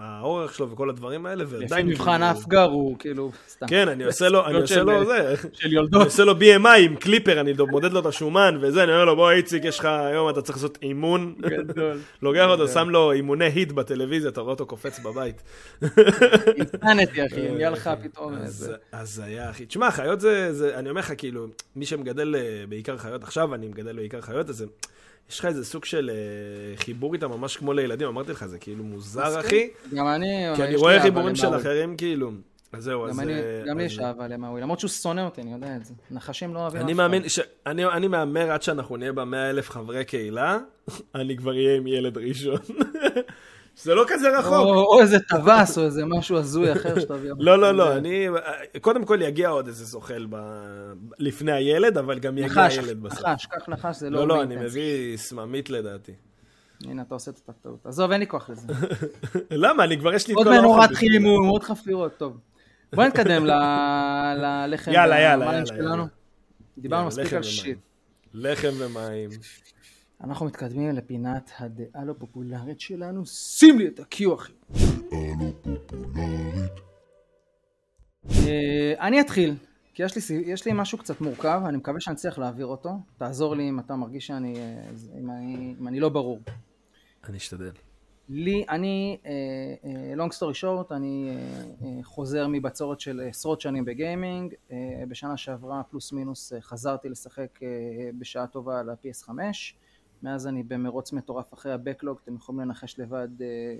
[0.00, 1.86] האורך שלו וכל הדברים האלה, לפי ועדיין...
[1.86, 3.66] מבחן כאילו- אף גר הוא כאילו, סתם.
[3.66, 6.04] כן, אני עושה לו, אני עושה לו זה, של אני יולדות.
[6.04, 9.30] עושה לו BMI עם קליפר, אני מודד לו את השומן וזה, אני אומר לו, בוא
[9.30, 11.34] איציק, יש לך היום, אתה צריך לעשות אימון.
[11.40, 11.98] גדול.
[12.22, 15.42] לוקח אותו, שם לו אימוני היט בטלוויזיה, אתה רואה אותו קופץ בבית.
[16.56, 18.74] אינסטנטי אחי, אם יהיה לך פתאום איזה...
[18.92, 19.66] אז היה, אחי.
[19.66, 23.68] תשמע, חיות זה, זה, אני אומר לך, כאילו, מי שמגדל אה, בעיקר חיות, עכשיו אני
[23.68, 24.66] מגדל בעיקר חיות, אז זה-
[25.30, 28.84] יש לך איזה סוג של אה, חיבור איתם ממש כמו לילדים, אמרתי לך, זה כאילו
[28.84, 29.68] מוזר, אחי.
[29.94, 31.56] גם אני, כי אני רואה חיבורים של.
[31.56, 32.30] אחרים, כאילו.
[32.72, 33.20] אז זהו, אז...
[33.20, 35.94] גם אה, גם לי יש אהבה למאווי, למרות שהוא שונא אותי, אני יודע את זה.
[36.10, 37.28] נחשים לא אוהבים אני מאמין.
[37.28, 37.40] ש...
[37.66, 40.58] אני, אני מהמר עד שאנחנו נהיה במאה אלף חברי קהילה,
[41.14, 42.58] אני כבר אהיה עם ילד ראשון.
[43.76, 44.52] זה לא כזה רחוק.
[44.52, 47.30] או או איזה טווס או איזה משהו הזוי אחר שתביא.
[47.38, 48.28] לא, לא, לא, אני...
[48.80, 50.36] קודם כל יגיע עוד איזה זוחל ב...
[51.18, 53.26] לפני הילד, אבל גם יגיע נחש, הילד בסוף.
[53.26, 54.56] נחש, קח נחש, זה לא לא, לא, אני.
[54.56, 56.12] מביא סממית לדעתי.
[56.84, 57.86] הנה, אתה עושה את הטעות.
[57.86, 58.72] עזוב, אין לי כוח לזה.
[59.64, 59.84] למה?
[59.84, 60.68] אני כבר יש לי את עוד כל האוכל.
[60.68, 62.38] מנורת בשביל חימום, עוד חפירות, טוב.
[62.94, 66.04] בוא נתקדם ללחם יאללה, יאללה, יאללה.
[66.78, 67.42] דיברנו מספיק על.
[67.42, 67.78] שיט.
[68.34, 69.30] לחם ומים.
[70.24, 73.26] אנחנו מתקדמים לפינת הדעה לא פופולרית שלנו.
[73.26, 74.52] שים לי את ה-Q אחי.
[78.48, 79.54] אה, אני אתחיל,
[79.94, 82.90] כי יש לי, יש לי משהו קצת מורכב, אני מקווה שאני אצליח להעביר אותו.
[83.18, 84.54] תעזור לי אם אתה מרגיש שאני,
[85.20, 86.40] אם אני, אם אני לא ברור.
[87.28, 87.72] אני אשתדל.
[88.28, 89.18] לי, אני,
[90.16, 91.36] long story short, אני
[92.02, 94.54] חוזר מבצורת של עשרות שנים בגיימינג.
[95.08, 97.58] בשנה שעברה, פלוס מינוס, חזרתי לשחק
[98.18, 99.30] בשעה טובה על ה-PS5.
[100.26, 103.28] מאז אני במרוץ מטורף אחרי ה-Backlog, אתם יכולים לנחש לבד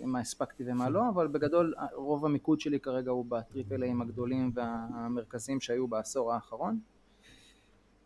[0.04, 5.60] מה הספקתי ומה לא, אבל בגדול רוב המיקוד שלי כרגע הוא בטריפל איים הגדולים והמרכזיים
[5.60, 6.78] שהיו בעשור האחרון.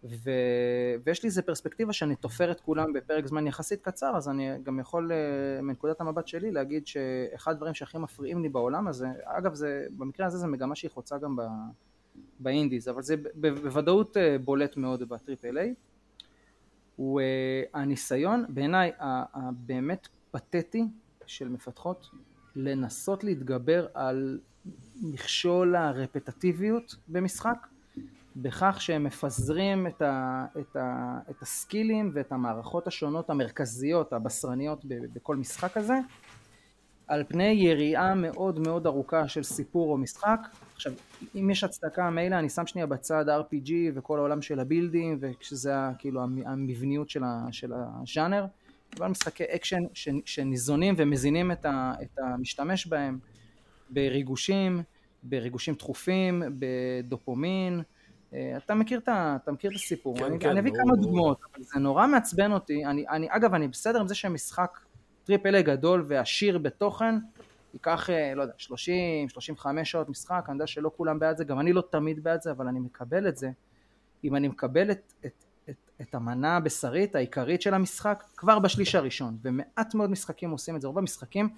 [0.04, 0.30] ו...
[1.04, 4.80] ויש לי איזה פרספקטיבה שאני תופר את כולם בפרק זמן יחסית קצר, אז אני גם
[4.80, 5.12] יכול
[5.62, 10.38] מנקודת המבט שלי להגיד שאחד הדברים שהכי מפריעים לי בעולם הזה, אגב זה, במקרה הזה
[10.38, 11.42] זה מגמה שהיא חוצה גם ב...
[12.38, 15.74] באינדיז, אבל זה בוודאות בולט מאוד בטריפל איי.
[17.00, 18.92] הוא uh, הניסיון בעיניי
[19.34, 20.88] הבאמת פתטי
[21.26, 22.06] של מפתחות
[22.56, 24.38] לנסות להתגבר על
[25.02, 27.66] מכשול הרפטטיביות במשחק
[28.36, 35.36] בכך שהם מפזרים את, ה, את, ה, את הסקילים ואת המערכות השונות המרכזיות הבשרניות בכל
[35.36, 35.94] משחק הזה
[37.10, 40.40] על פני יריעה מאוד מאוד ארוכה של סיפור או משחק.
[40.74, 40.92] עכשיו
[41.34, 46.22] אם יש הצדקה מילא אני שם שנייה בצד RPG וכל העולם של הבילדים ושזה כאילו
[46.22, 48.46] המבניות של, ה, של הז'אנר
[48.98, 49.82] אבל משחקי אקשן
[50.24, 53.18] שניזונים ומזינים את, ה, את המשתמש בהם
[53.90, 54.82] בריגושים,
[55.22, 57.82] בריגושים דחופים, בדופמין
[58.56, 59.08] אתה מכיר את,
[59.42, 62.52] אתה מכיר את הסיפור, כן, אני, כן, אני אביא כמה דוגמאות, אבל זה נורא מעצבן
[62.52, 64.78] אותי, אני, אני, אגב אני בסדר עם זה שהמשחק
[65.30, 67.14] triple A גדול ועשיר בתוכן,
[67.74, 71.60] ייקח, אה, לא יודע, 30, 35 שעות משחק, אני יודע שלא כולם בעד זה, גם
[71.60, 73.50] אני לא תמיד בעד זה, אבל אני מקבל את זה.
[74.24, 79.38] אם אני מקבל את, את, את, את המנה הבשרית העיקרית של המשחק, כבר בשליש הראשון,
[79.42, 81.48] ומעט מאוד משחקים עושים את זה, רוב המשחקים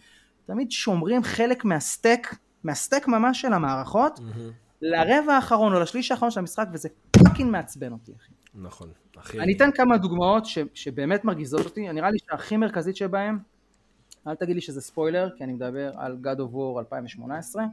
[0.45, 2.29] תמיד שומרים חלק מה stack,
[2.65, 4.83] מה stack ממש של המערכות, mm-hmm.
[4.83, 8.33] לרבע האחרון או לשליש האחרון של המשחק, וזה fucking מעצבן אותי, אחי.
[8.55, 9.41] נכון, אחי.
[9.41, 13.39] אני אתן כמה דוגמאות ש, שבאמת מרגיזות אותי, נראה לי שהכי מרכזית שבהם,
[14.27, 17.65] אל תגיד לי שזה ספוילר, כי אני מדבר על God of War 2018.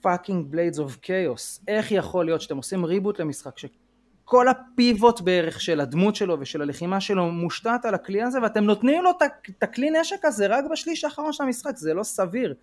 [0.00, 1.60] fucking Blades of Chaos.
[1.68, 6.62] איך יכול להיות שאתם עושים reboot למשחק שכל ה pivot בערך של הדמות שלו ושל
[6.62, 11.04] הלחימה שלו מושתת על הכלי הזה ואתם נותנים לו את הכלי נשק הזה רק בשליש
[11.04, 12.54] האחרון של המשחק, זה לא סביר.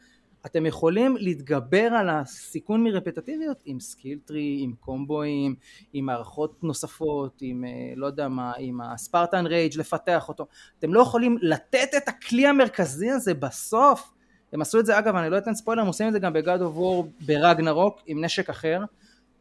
[0.45, 5.55] אתם יכולים להתגבר על הסיכון מרפטטיביות עם skill tree, עם קומבואים,
[5.93, 10.47] עם מערכות נוספות, עם אה, לא יודע מה, עם ה Spartan Rage לפתח אותו.
[10.79, 14.13] אתם לא יכולים לתת את הכלי המרכזי הזה בסוף.
[14.53, 16.40] הם עשו את זה, אגב, אני לא אתן ספוילר, הם עושים את זה גם ב
[16.40, 18.83] God of War ב Ragnarok עם נשק אחר,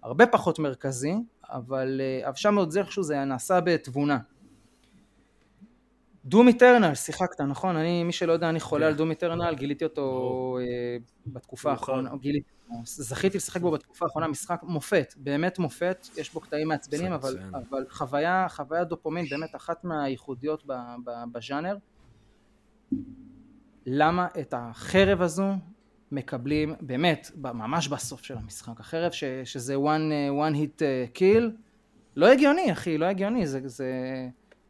[0.02, 1.14] הרבה פחות מרכזי,
[1.50, 4.18] אבל, אה, שם עוד זה איכשהו זה נעשה בתבונה.
[6.26, 7.76] Doom Eternal, שיחקת, נכון?
[7.76, 12.10] אני, מי שלא יודע, אני חולה על Doom Eternal, גיליתי אותו אה, בתקופה האחרונה,
[12.84, 17.84] זכיתי לשחק בו בתקופה האחרונה, משחק מופת, באמת מופת, יש בו קטעים מעצבנים, אבל, אבל
[17.90, 20.64] חוויה, חוויה דופמין, באמת אחת מהייחודיות
[21.32, 21.76] בז'אנר.
[23.86, 25.52] למה את החרב הזו
[26.12, 30.82] מקבלים באמת, ממש בסוף של המשחק, החרב ש, שזה one, one hit
[31.14, 31.44] kill,
[32.16, 33.92] לא הגיוני אחי, לא הגיוני, זה, זה,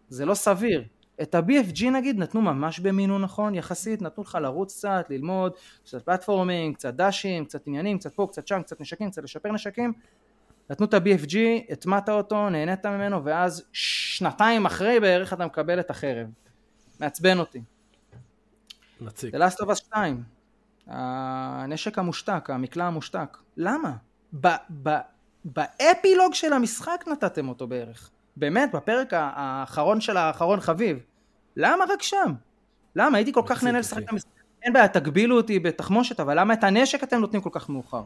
[0.08, 0.84] זה לא סביר.
[1.22, 5.52] את ה-BFG נגיד נתנו ממש במינון נכון יחסית, נתנו לך לרוץ קצת, ללמוד,
[5.84, 9.92] קצת פלטפורמינג, קצת דאשים, קצת עניינים, קצת פה, קצת שם, קצת נשקים, קצת לשפר נשקים,
[10.70, 11.36] נתנו את ה-BFG,
[11.70, 16.26] הטמעת אותו, נהנית ממנו, ואז שנתיים אחרי בערך אתה מקבל את החרב.
[17.00, 17.62] מעצבן אותי.
[19.00, 19.36] מציג.
[19.36, 20.22] The Last of Us 2,
[20.86, 23.38] הנשק המושתק, המקלע המושתק.
[23.56, 23.92] למה?
[25.44, 28.10] באפילוג של המשחק נתתם אותו בערך.
[28.36, 30.98] באמת, בפרק האחרון של האחרון חביב.
[31.56, 32.32] למה רק שם?
[32.96, 33.18] למה?
[33.18, 34.30] הייתי כל כך נהנה לשחק את המשחק.
[34.62, 38.02] אין בעיה, תגבילו אותי בתחמושת, אבל למה את הנשק אתם נותנים כל כך מאוחר?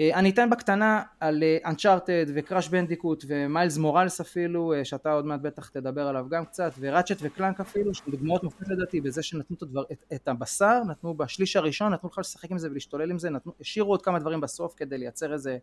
[0.00, 5.26] אה, אני אתן בקטנה על Uncharted ו Crash Bandicoot ומיילס מורלס אפילו, אה, שאתה עוד
[5.26, 9.00] מעט בטח תדבר עליו גם קצת, ו Ratchet ו Clank אפילו, שהן דוגמאות מופת לדעתי
[9.00, 12.70] בזה שנתנו את, הדבר, את, את הבשר, נתנו בשליש הראשון, נתנו לך לשחק עם זה
[12.70, 15.58] ולהשתולל עם זה, נתנו, השאירו עוד כמה דברים בסוף כדי לייצר איזה,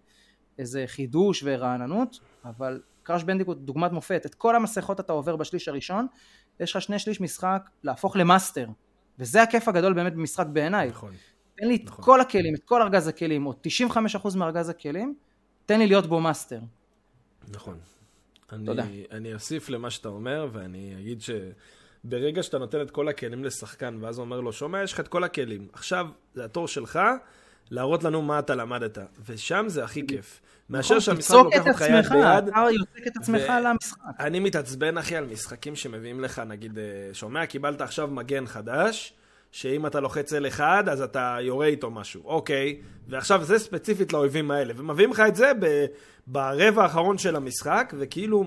[0.60, 6.08] איזה חידוש ורעננות, אבל Crash Bandicoot דוגמת מופת, את כל המסכות אתה עובר בשליש הראשון,
[6.60, 8.68] יש לך שני שליש משחק להפוך ל master,
[9.20, 10.90] וזה הכיף הגדול באמת במשחק בעיניי.
[10.90, 11.14] נכון.
[11.58, 12.00] תן לי נכון.
[12.00, 13.54] את כל הכלים, את כל ארגז הכלים, או
[14.24, 15.16] 95% מארגז הכלים,
[15.66, 16.60] תן לי להיות בו master.
[17.48, 17.78] נכון.
[18.66, 18.84] תודה.
[19.12, 24.18] אני אוסיף למה שאתה אומר, ואני אגיד שברגע שאתה נותן את כל הכלים לשחקן, ואז
[24.18, 27.00] הוא אומר לו, שומע, יש לך את כל הכלים, עכשיו זה התור שלך,
[27.72, 28.98] להראות לנו מה אתה למדת,
[29.30, 30.42] ושם זה הכי כיף.
[30.70, 32.48] מאשר נכון, שהמשחק לוקח אותך יד ביד.
[32.48, 34.00] אתה יוצק את עצמך על המשחק.
[34.20, 39.14] אני מתעצבן, אחי, על משחקים שמביאים לך, נגיד, אה, שומע, קיבלת עכשיו מגן חדש,
[39.52, 44.74] שאם אתה לוחץ L1 אז אתה יורה איתו משהו, אוקיי, ועכשיו זה ספציפית לאויבים האלה,
[44.78, 45.52] ומביאים לך את זה
[46.28, 48.46] ברבע האחרון של המשחק, וכאילו...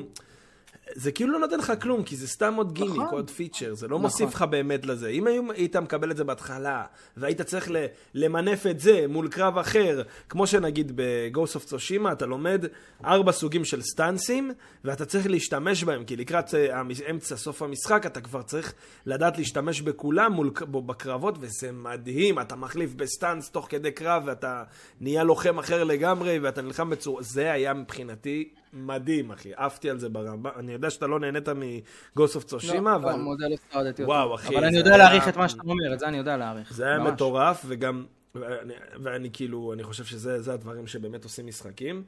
[0.94, 3.08] זה כאילו לא נותן לך כלום, כי זה סתם עוד גימיק, נכון.
[3.14, 4.02] עוד פיצ'ר, זה לא נכון.
[4.02, 5.08] מוסיף לך באמת לזה.
[5.08, 6.84] אם היית מקבל את זה בהתחלה,
[7.16, 12.26] והיית צריך ל- למנף את זה מול קרב אחר, כמו שנגיד ב-Ghost of Tsushima, אתה
[12.26, 12.64] לומד
[13.04, 14.50] ארבע סוגים של סטאנסים,
[14.84, 18.72] ואתה צריך להשתמש בהם, כי לקראת אה, אמצע, סוף המשחק, אתה כבר צריך
[19.06, 24.62] לדעת להשתמש בכולם מול, בקרבות, וזה מדהים, אתה מחליף ב stance תוך כדי קרב, ואתה
[25.00, 27.22] נהיה לוחם אחר לגמרי, ואתה נלחם בצורה...
[27.22, 29.52] זה היה מבחינתי מדהים, אחי.
[29.56, 30.50] עפתי על זה ברמה.
[30.56, 33.14] אני יודע שאתה לא נהנית מ-Ghost of Tsushima, לא, אבל...
[33.14, 34.12] מודה לא שרדתי אותו.
[34.12, 36.72] וואו, אחי, אבל אני יודע להעריך את מה שאתה אומר, את זה אני יודע להעריך.
[36.72, 36.98] זה היה.
[36.98, 38.04] מטורף, וגם,
[38.34, 42.04] ואני, ואני כאילו, אני חושב שזה זה הדברים שבאמת עושים משחקים.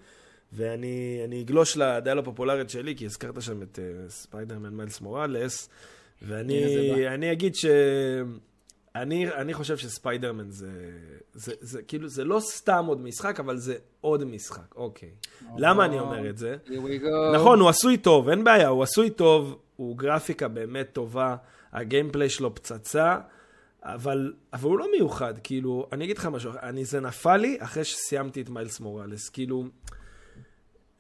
[0.53, 5.69] ואני אני אגלוש לדעה הפופולרית שלי, כי הזכרת שם את uh, ספיידרמן מיילס מוראלס,
[6.23, 7.67] ואני אגיד ש...
[8.95, 10.71] אני, אני חושב שספיידרמן זה,
[11.33, 15.11] זה, זה כאילו, זה לא סתם עוד משחק, אבל זה עוד משחק, אוקיי.
[15.57, 16.57] למה אני אומר את זה?
[17.35, 21.37] נכון, הוא עשוי טוב, אין בעיה, הוא עשוי טוב, הוא גרפיקה באמת טובה,
[21.73, 23.19] ה gameplay שלו פצצה,
[23.83, 27.85] אבל, אבל הוא לא מיוחד, כאילו, אני אגיד לך משהו, אני, זה נפל לי אחרי
[27.85, 29.65] שסיימתי את מיילס מוראלס, כאילו,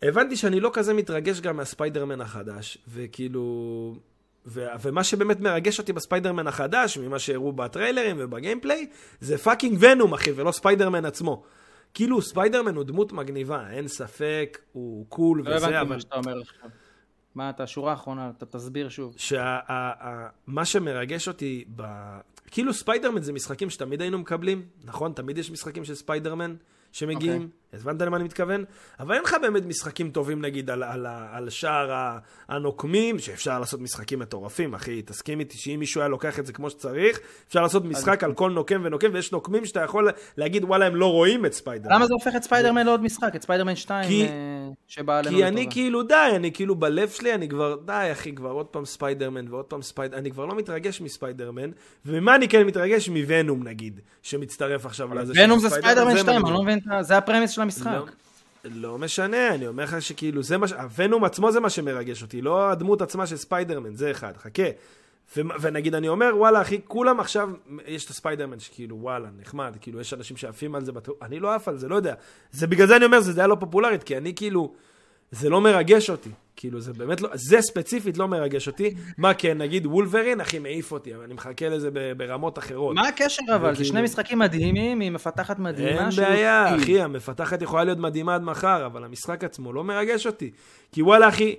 [0.02, 3.96] הבנתי שאני לא כזה מתרגש גם מהספיידרמן החדש, וכאילו,
[4.46, 8.86] ו, ומה שבאמת מרגש אותי בספיידרמן החדש, ממה שהראו בטריילרים וב gameplay,
[9.20, 11.42] זה fucking ונום, אחי, ולא ספיידרמן עצמו.
[11.94, 15.94] כאילו, ספיידרמן הוא דמות מגניבה, אין ספק, הוא cool לא וזה, הבנתי אבל...
[15.94, 16.68] מה שאתה אומר עכשיו.
[17.34, 19.14] מה אתה, שורה האחרונה, אתה תסביר שוב.
[19.16, 21.82] שמה שמרגש אותי, ב...
[22.46, 25.12] כאילו ספיידרמן זה משחקים שתמיד היינו מקבלים, נכון?
[25.12, 26.54] תמיד יש משחקים של ספיידרמן
[26.92, 27.63] שמגיעים, okay.
[27.80, 28.64] הבנת למה אני מתכוון?
[29.00, 31.90] אבל אין לך באמת משחקים טובים נגיד על, על, על, שער
[32.48, 36.70] הנוקמים, שאפשר לעשות משחקים מטורפים, אחי, תסכים איתי שאם מישהו היה לוקח את זה כמו
[36.70, 40.96] שצריך, אפשר לעשות משחק על כל נוקם ונוקם, ויש נוקמים שאתה יכול להגיד וואלה הם
[40.96, 41.94] לא רואים את ספיידרמן.
[41.96, 43.36] למה זה הופך את ספיידרמן לעוד משחק?
[43.36, 44.28] את ספיידרמן 2 כי- אה,
[44.88, 45.66] שבא עלינו כי אני.
[45.70, 49.64] כאילו, די, אני כאילו בלב שלי, אני כבר, די אחי, כבר עוד פעם ספיידרמן ועוד
[49.64, 51.70] פעם ספיידרמן, אני כבר לא מתרגש מספיידרמן,
[52.06, 53.08] וממה אני כן מתרגש?
[53.08, 55.32] מוונום נגיד, שמצטרף עכשיו לזה.
[55.36, 56.46] ונום של זה ספיידרמן זה 2, מדהים.
[56.46, 57.90] אני לא מבין, את ה- זה ה premise של המשחק.
[57.90, 58.06] לא,
[58.64, 60.72] לא משנה, אני אומר לך שכאילו, זה מה ש...
[60.72, 64.62] הוונום עצמו זה מה שמרגש אותי, לא הדמות עצמה של ספיידרמן, זה אחד, חכה.
[65.36, 67.50] ו- ונגיד אני אומר, וואלה אחי, כולם עכשיו,
[67.86, 71.54] יש את הספיידרמן שכאילו, וואלה, נחמד, כאילו, יש אנשים שעפים על זה, בטוח, אני לא
[71.54, 72.14] עף על זה, לא יודע.
[72.52, 74.74] זה בגלל זה אני אומר, זה דעה לא פופולרית, כי אני כאילו,
[75.30, 76.30] זה לא מרגש אותי.
[76.56, 78.94] כאילו, זה באמת לא, זה ספציפית לא מרגש אותי.
[79.18, 82.94] מה כן, נגיד וולברין, אחי, מעיף אותי, אבל אני מחכה לזה ברמות אחרות.
[82.94, 83.74] מה הקשר אבל?
[83.74, 86.08] זה שני משחקים מדהימים, היא מפתחת מדהימה.
[86.08, 90.50] אין בעיה, אחי, המפתחת יכולה להיות מדהימה עד מחר, אבל המשחק עצמו לא מרגש אותי.
[90.92, 91.56] כי וואלה, אחי,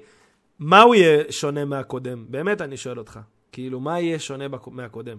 [0.59, 2.25] מה הוא יהיה שונה מהקודם?
[2.29, 3.19] באמת, אני שואל אותך.
[3.51, 5.17] כאילו, מה יהיה שונה מהקודם?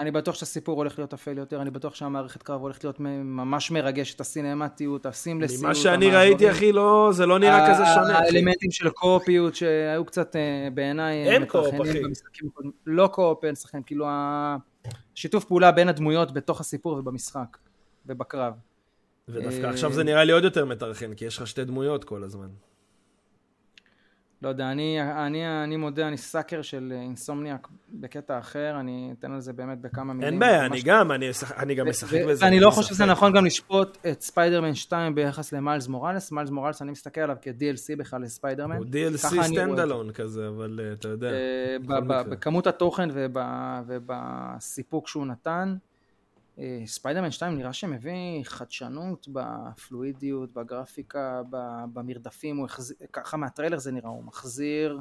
[0.00, 4.20] אני בטוח שהסיפור הולך להיות אפל יותר, אני בטוח שהמערכת קרב הולכת להיות ממש מרגשת,
[4.20, 5.62] הסינמטיות, הסימלסיות.
[5.64, 6.10] ממה שאני.
[6.10, 8.18] ראיתי, אחי, לא, זה לא נראה כזה שונה.
[8.18, 12.02] האלמנטים של קופיות שהיו קצת אה, בעיניי אה, אין מטרחנים אחי.
[12.86, 14.06] לא co-op, אין שחקן, כאילו
[15.14, 17.58] השיתוף פעולה בין הדמויות בתוך הסיפור ובמשחק
[18.06, 18.54] ובקרב.
[19.28, 22.24] ודווקא אה, עכשיו זה נראה לי עוד יותר מטרחן, כי יש לך שתי דמויות כל
[22.24, 22.48] הזמן.
[24.42, 29.40] לא יודע, אני, אני, אני מודה, אני sucker של Insomniac בקטע אחר, אני אתן על
[29.40, 30.32] זה באמת בכמה מילים.
[30.32, 32.44] אין בעיה, אני גם, אני אני גם משחק בזה.
[32.44, 33.06] ואני לא חושב שזה.
[33.06, 36.32] נכון גם לשפוט את ספיידרמן 2 ביחס למיילס מוראלס.
[36.32, 38.76] מיילס מוראלס, אני מסתכל עליו כ-DLC בכלל לספיידרמן.
[38.76, 39.16] הוא DLC.
[39.18, 41.30] standalone כזה, אבל אה, אתה יודע.
[41.30, 41.76] אה.
[42.30, 43.36] בכמות התוכן וב-
[43.86, 45.76] ובסיפוק שהוא נתן.
[46.60, 51.42] אה, ספיידרמן 2 נראה שמביא חדשנות בפלואידיות, בגרפיקה,
[51.92, 55.00] במרדפים, הוא החזיר, ככה מהטריילר זה נראה, הוא מחזיר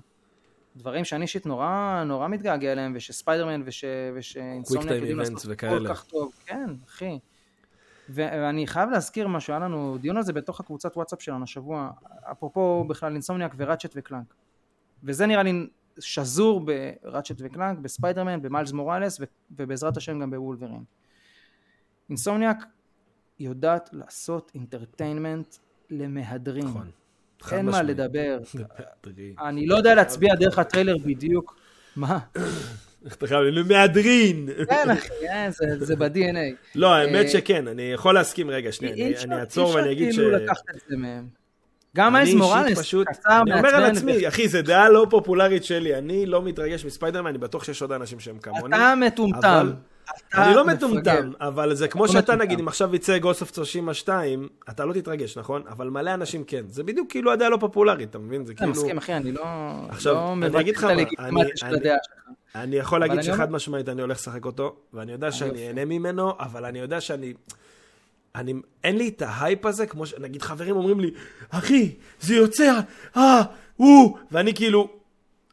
[0.76, 3.84] דברים שאני אישית נורא נורא מתגעגע אליהם, ושספיידרמן וש-
[4.16, 5.88] ושאינסומניאק Games יודעים לעשות כל.
[5.88, 7.20] כך טוב, כן, אחי.
[8.10, 11.92] ואני חייב להזכיר משהו, היה לנו דיון על זה בתוך הקבוצת וואטסאפ שלנו השבוע,
[12.32, 14.34] אפרופו בכלל אינסומניאק וראצ'ט וקלאנק.
[15.04, 15.68] וזה נראה לי
[16.00, 20.84] שזור בראצ'ט וקלאנק, בספיידרמן, במיילס מוראלס ובעזרת השם גם בוולברין.
[22.10, 22.58] אינסומניאק
[23.40, 25.56] יודעת לעשות entertainment
[25.90, 26.64] למהדרים.
[26.66, 26.90] נכון.
[27.52, 27.82] אין מה.
[27.82, 28.40] לדבר.
[29.42, 31.56] אני לא יודע להצביע דרך הטריילר בדיוק.
[31.96, 32.20] מה?
[33.08, 34.50] אתה חייב, מהדרין.
[34.70, 35.48] כן אחי, אה,
[35.80, 36.56] זה- ב-DNA.
[36.76, 40.06] לא, האמת אה, שכן, אני יכול להסכים רגע, שנייה, אי אני- אעצור אי ואני אגיד
[40.12, 40.20] ש...
[40.20, 41.28] אפשר כאילו לקחת את זה מהם.
[41.96, 45.96] גם אישית מוראלס, פשוט, קצר, אני אומר על עצמי, אחי, זו דעה לא פופולרית שלי,
[45.98, 48.76] אני לא מתרגש מספיידרמן, אני בטוח שיש עוד אנשים שהם כמוני.
[48.76, 49.72] אתה מטומטם.
[50.34, 50.68] אני לא.
[50.68, 52.36] מטומטם, אבל זה כמו שאתה.
[52.36, 55.64] נגיד, אם עכשיו יצא גוסט אוף צושימה 2, אתה לא תתרגש, נכון?
[55.70, 56.64] אבל מלא אנשים כן.
[56.68, 58.46] זה בדיוק כאילו הדעה לא פופולרית, אתה מבין?
[58.46, 58.72] זה אני כאילו...
[58.72, 59.44] מסכים אחי, אני לא
[59.90, 61.06] עכשיו, לא אני אגיד לך מה, אני-
[61.64, 61.90] אני-.
[62.56, 65.68] אני יכול להגיד אני שחד משמעית אני הולך לשחק אותו, ואני יודע שאני יופי.
[65.68, 67.34] אהנה ממנו, אבל אני יודע שאני...
[68.36, 68.54] אני,
[68.84, 71.12] אין לי את ההייפ הזה, כמו שנגיד חברים אומרים לי,
[71.50, 72.80] אחי, זה יוצא,
[73.18, 73.42] אה,
[73.76, 74.90] הוא, ואני כאילו,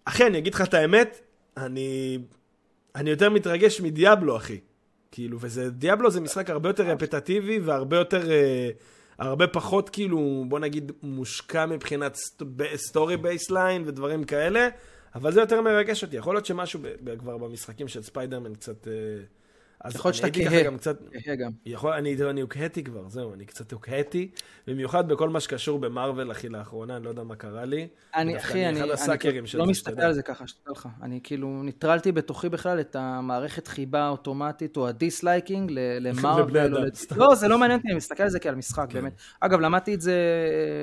[0.05, 1.21] אחי, אני אגיד לך את האמת,
[1.57, 2.19] אני,
[2.97, 4.61] אני יותר מתרגש מדיאבלו, אחי.
[5.11, 8.71] כאילו, וזה, דיאבלו זה משחק הרבה יותר רפטטיבי והרבה יותר, אה,
[9.19, 12.17] הרבה פחות כאילו, בוא נגיד, מושקע מבחינת
[12.77, 14.69] story baseline ודברים כאלה,
[15.15, 16.17] אבל זה יותר מרגש אותי.
[16.17, 18.89] יכול להיות שמשהו ב, ב, כבר במשחקים של ספיידרמן קצת...
[18.89, 18.93] אה,
[19.81, 20.59] אז יכול להיות שאתה אני כהה.
[20.59, 20.99] ככה גם קצת...
[21.25, 21.51] כן, גם.
[21.67, 24.31] יכול, אני, אני הוקהתי כבר, זהו, אני קצת הוקהתי,
[24.67, 27.89] במיוחד בכל מה שקשור במרוויל, אחי, לאחרונה, אני לא יודע מה קרה לי.
[28.15, 30.01] אני, אחי, אני, אני של לא מסתכל.
[30.01, 30.89] על זה ככה, שתדע לך.
[31.03, 35.73] אני כאילו ניטרלתי בתוכי בכלל את המערכת חיבה האוטומטית או ה disliking
[36.05, 36.75] למרוויל.
[36.95, 37.19] סתם.
[37.19, 39.01] לא, זה לא מעניין אותי, אני מסתכל על זה כעל משחק, כן.
[39.01, 39.13] באמת.
[39.41, 40.13] אגב, למדתי את זה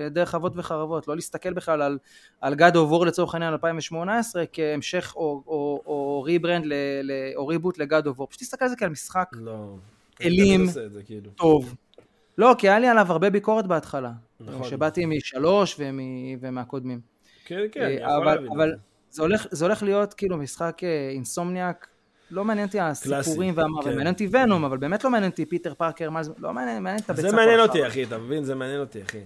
[0.04, 1.98] אה, דרך אבות וחרבות, לא להסתכל בכלל על,
[2.42, 6.74] על God of War לצורך העניין 2018 כהמשך או, או, או rebrand ל,
[7.04, 9.76] ל, או reboot ל-God of War, פשוט תסתכל על זה כעל משחק לא.
[10.22, 10.62] אלים.
[10.62, 11.32] אני את זה, כאילו.
[11.32, 11.76] טוב.
[12.38, 14.12] לא, כי היה לי עליו הרבה ביקורת בהתחלה.
[14.40, 14.70] נכון.
[14.70, 16.00] שבאתי משלוש ומ-
[16.42, 17.00] ומהקודמים.
[17.46, 18.52] כן, כן, אני אה, יכול אבל, להבין.
[18.52, 18.76] אבל זה.
[19.10, 21.88] זה הולך, זה הולך להיות כאילו משחק אה, אינסומניאק,
[22.32, 23.90] לא מעניין אותי הסיפורים והמוות, כן.
[23.96, 27.02] מעניין אותי ונום, אבל באמת לא מעניין אותי פיטר פארקר, מה זה, לא מעניין, מעניין
[27.06, 27.30] את הביצה.
[27.30, 27.88] זה מעניין אותי.
[27.88, 28.44] אחי, אתה מבין?
[28.44, 29.18] זה מעניין אותי, אחי.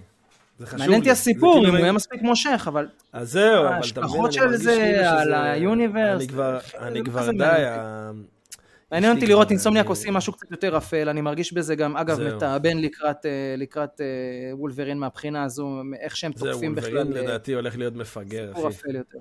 [0.58, 0.78] זה חשוב.
[0.78, 4.00] מעניין אותי זה הסיפור, כאילו אם הוא יהיה מספיק מושך, אבל אז זהו, אבל אתה
[4.00, 5.10] מבין, אני לא מרגיש זה כאילו שזה...
[5.10, 7.64] על ה universe, אני כבר, זה אני לא כבר די,
[8.92, 12.20] מעניין אותי לראות אינסומניאק עושים משהו קצת יותר אפל, אני מרגיש בזה גם, אגב.
[12.20, 14.06] מתאבן לקראת, אה, לקראת אה,
[14.56, 18.76] וולברין מהבחינה הזו, איך שהם תוקפים בכלל, וולברין אה, לדעתי הולך להיות מפגר, סיפור אחי.
[18.76, 19.18] אפל יותר.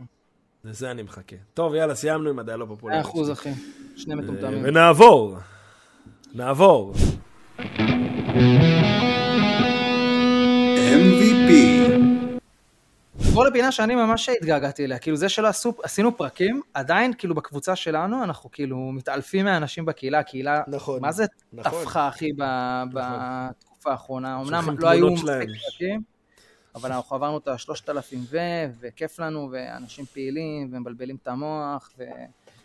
[0.63, 1.35] לזה אני מחכה.
[1.53, 3.01] טוב, יאללה, סיימנו עם הדעה לא מאה.
[3.01, 3.51] אחוז אחי,
[3.95, 4.61] שני מטומטמים.
[4.63, 5.37] ונעבור.
[6.33, 6.93] נעבור.
[13.37, 17.75] נעבור לפינה שאני ממש התגעגעתי אליה, כאילו זה שלא עשו, עשינו פרקים, עדיין כאילו בקבוצה
[17.75, 21.01] שלנו, אנחנו כאילו מתעלפים מהאנשים בקהילה, הקהילה, נכון.
[21.01, 21.81] מה זה נכון.
[21.81, 25.49] טפחה אחי ב- בתקופה האחרונה, אמנם לא היו מספיק.
[25.63, 26.01] פרקים,
[26.75, 28.37] אבל אנחנו עברנו את השלושת אלפים ו,
[28.79, 31.89] וכיף לנו, ואנשים פעילים, ומבלבלים את המוח,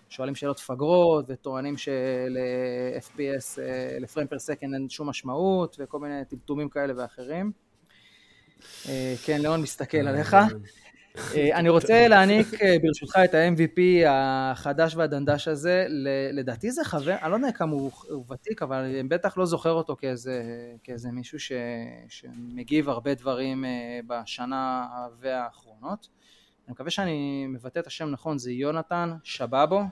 [0.09, 3.59] ושואלים שאלות פגרות, וטוענים של-FPS,
[4.01, 7.53] לפריים פר סקנד אין שום משמעות, וכל מיני טמטומים כאלה ואחרים.
[8.89, 10.37] אה, כן, ליאון מסתכל עליך.
[11.35, 15.87] אה, אני רוצה להעניק אה, ברשותך את ה-MVP החדש והדנדש הזה,
[16.33, 19.73] לדעתי זה חבר, אני לא יודע כמה הוא, הוא ותיק, אבל אני בטח לא זוכר
[19.73, 20.43] אותו כאיזה,
[20.83, 21.53] כאיזה מישהו ש,
[22.09, 23.71] שמגיב הרבה דברים אה,
[24.07, 24.87] בשנה
[25.19, 26.09] והאחרונות.
[26.67, 29.83] אני מקווה שאני מבטא את השם נכון, זה יונתן שבאבו,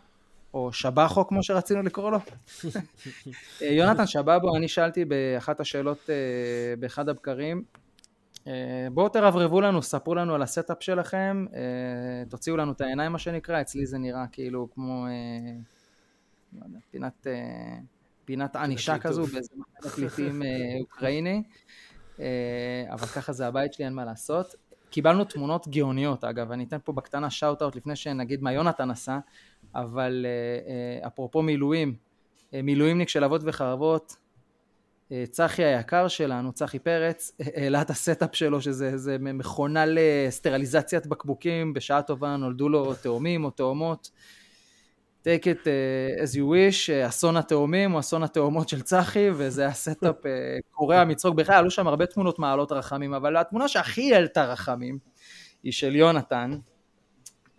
[0.55, 2.19] או שבחו כמו שרצינו לקרוא לו.
[3.63, 6.15] אה, יונתן שבאבו, אני שאלתי באחת השאלות אה,
[6.79, 7.81] באחד הבקרים, אה,
[8.93, 11.61] בואו תרברבו לנו, ספרו לנו על ה setup שלכם, אה,
[12.29, 15.11] תוציאו לנו את העיניים מה שנקרא, אצלי זה נראה כאילו כמו אה,
[16.53, 17.79] לא יודע, פינת, אה,
[18.25, 18.99] פינת ענישה.
[18.99, 19.49] כזו באיזה
[19.95, 20.49] פליטים אה,
[20.81, 21.43] אוקראיני,
[22.21, 24.55] אה, אבל ככה זה הבית שלי, אין מה לעשות.
[24.91, 29.19] קיבלנו תמונות גאוניות אגב, אני אתן פה בקטנה shout out לפני שנגיד מה יונתן עשה,
[29.75, 31.95] אבל אה, אה, אפרופו מילואים,
[32.55, 34.17] אה, מילואימניק של אבות וחרבות, אה,
[35.31, 41.75] צחי היקר שלנו, צחי פרץ, אה, העלה את ה setup שלו, שזה מכונה לסטרליזציית בקבוקים,
[41.75, 44.11] בשעה טובה נולדו לו תאומים או תאומות.
[45.25, 49.63] take it uh, as you wish, אה, אסון התאומים או אסון התאומות של צחי, וזה
[49.63, 50.31] היה setup אה,
[50.71, 51.35] קורע מצחוק.
[51.35, 54.99] בכלל, עלו שם הרבה תמונות מעלות רחמים, אבל התמונה שהכי העלתה רחמים
[55.63, 56.59] היא של יונתן,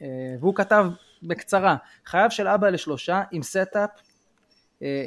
[0.02, 0.08] אה,
[0.40, 0.86] והוא כתב
[1.24, 1.76] בקצרה,
[2.06, 4.11] חייו של אבא לשלושה עם setup אה,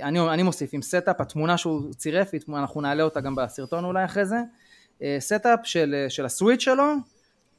[0.02, 4.26] אני, אני מוסיף עם setup, התמונה שהוא צירף, אנחנו נעלה אותה גם בסרטון אולי אחרי
[4.26, 4.36] זה,
[5.02, 6.94] אה, setup של, אה, של הסוויץ' שלו,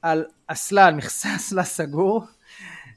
[0.02, 2.24] על אסלה, על מכסה אסלה סגור,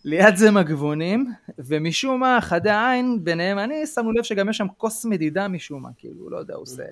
[0.05, 5.05] ליד זה מגבונים, ומשום מה, חדי העין ביניהם, אני שמנו לב שגם יש שם כוס
[5.05, 6.83] מדידה משום מה, כאילו, לא יודע, הוא עושה...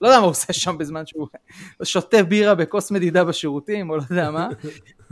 [0.00, 1.26] לא יודע מה הוא עושה שם בזמן שהוא
[1.82, 4.48] שותה בירה בכוס מדידה בשירותים, או לא יודע מה.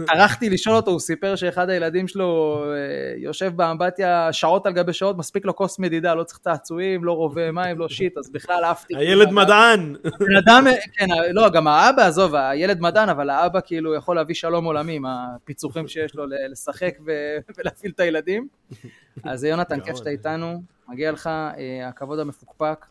[0.06, 5.18] טרחתי לשאול אותו, הוא סיפר שאחד הילדים שלו אה, יושב באמבטיה שעות על גבי שעות,
[5.18, 8.96] מספיק לו כוס מדידה, לא צריך צעצועים, לא רובה מים, לא שיט, אז בכלל עפתי.
[8.96, 9.94] הילד מדען.
[10.20, 10.66] בן אדם,
[10.98, 15.04] כן, לא, גם האבא, עזוב, הילד מדען, אבל האבא כאילו יכול להביא שלום עולמי עם
[15.06, 16.94] הפיצוחים שיש לו לשחק
[17.58, 18.48] ולהפעיל את הילדים.
[19.24, 19.96] אז יונתן, כיף.
[19.96, 22.86] שאתה איתנו, מגיע לך אה, הכבוד המפוקפק,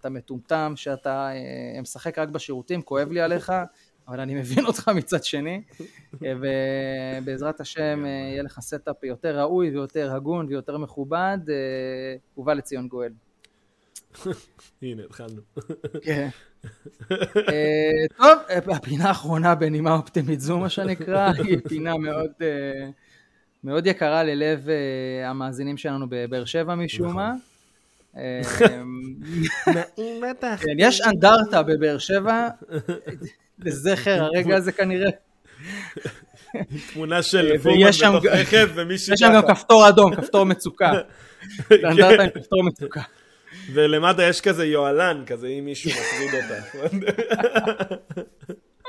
[0.00, 3.52] אתה מטומטם שאתה אה, משחק רק בשירותים, כואב לי עליך,
[4.08, 5.62] אבל אני מבין אותך מצד שני,
[6.24, 6.32] אה,
[7.22, 12.88] ובעזרת השם אה, יהיה לך setup יותר ראוי ויותר הגון ויותר מכובד, אה, ובא לציון
[12.88, 13.12] גואל.
[14.82, 15.40] הנה, התחלנו.
[16.02, 16.28] כן.
[18.16, 18.38] טוב,
[18.72, 22.30] הפינה האחרונה בנימה אופטימית זו, מה שנקרא, היא פינה מאוד,
[23.64, 24.68] מאוד יקרה ללב
[25.24, 27.16] המאזינים שלנו בבאר שבע משום נכון.
[27.16, 27.34] מה.
[28.18, 28.42] אמ,
[30.60, 32.48] כן, יש אנדרטה בבאר שבע,
[33.58, 35.10] לזכר הרגע הזה כנראה.
[36.92, 39.54] תמונה של אה, פורמן ויש שם בתוך רכב ומישהו יש שם גם.
[39.54, 40.92] כפתור אדום, כפתור מצוקה.
[41.68, 41.86] כן.
[41.86, 43.00] אנדרטה עם כפתור מצוקה.
[43.72, 46.58] ולמטה יש כזה יוהל"ן, כזה אם מישהו מטריד אותה.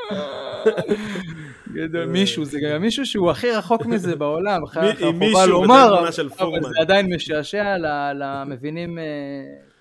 [1.74, 6.62] גדול, מישהו, זה גם מישהו שהוא הכי רחוק מזה בעולם, חובה לומר, אבל פורמן.
[6.62, 7.78] זה עדיין משעשע,
[8.14, 9.04] למבינים אה,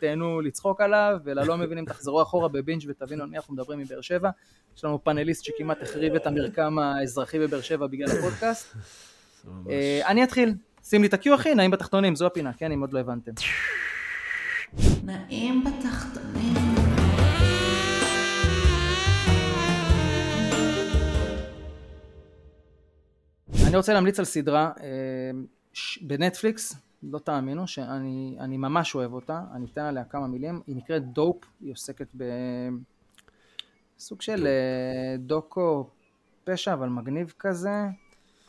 [0.01, 4.31] תהנו לצחוק עליו, וללא מבינים תחזרו אחורה בבינג' ותבינו על מי אנחנו מדברים מבאר שבע.
[4.77, 8.75] יש לנו פאנליסט שכמעט החריב את המרקם האזרחי בבאר שבע בגלל הפודקאסט.
[9.71, 12.93] אה, אני אתחיל, שים לי את ה-Q אחי, נעים בתחתונים, זו הפינה, כן, אם עוד
[12.93, 13.33] לא הבנתם.
[15.05, 16.68] נעים בתחתונים.
[23.69, 25.31] אני רוצה להמליץ על סדרה אה,
[26.01, 31.13] בנטפליקס, לא תאמינו, שאני אני ממש אוהב אותה, אני אתן עליה כמה מילים, היא נקראת
[31.13, 32.07] דופ, היא עוסקת
[33.97, 35.91] בסוג של אה, דוקו
[36.45, 37.85] פשע, אבל מגניב כזה,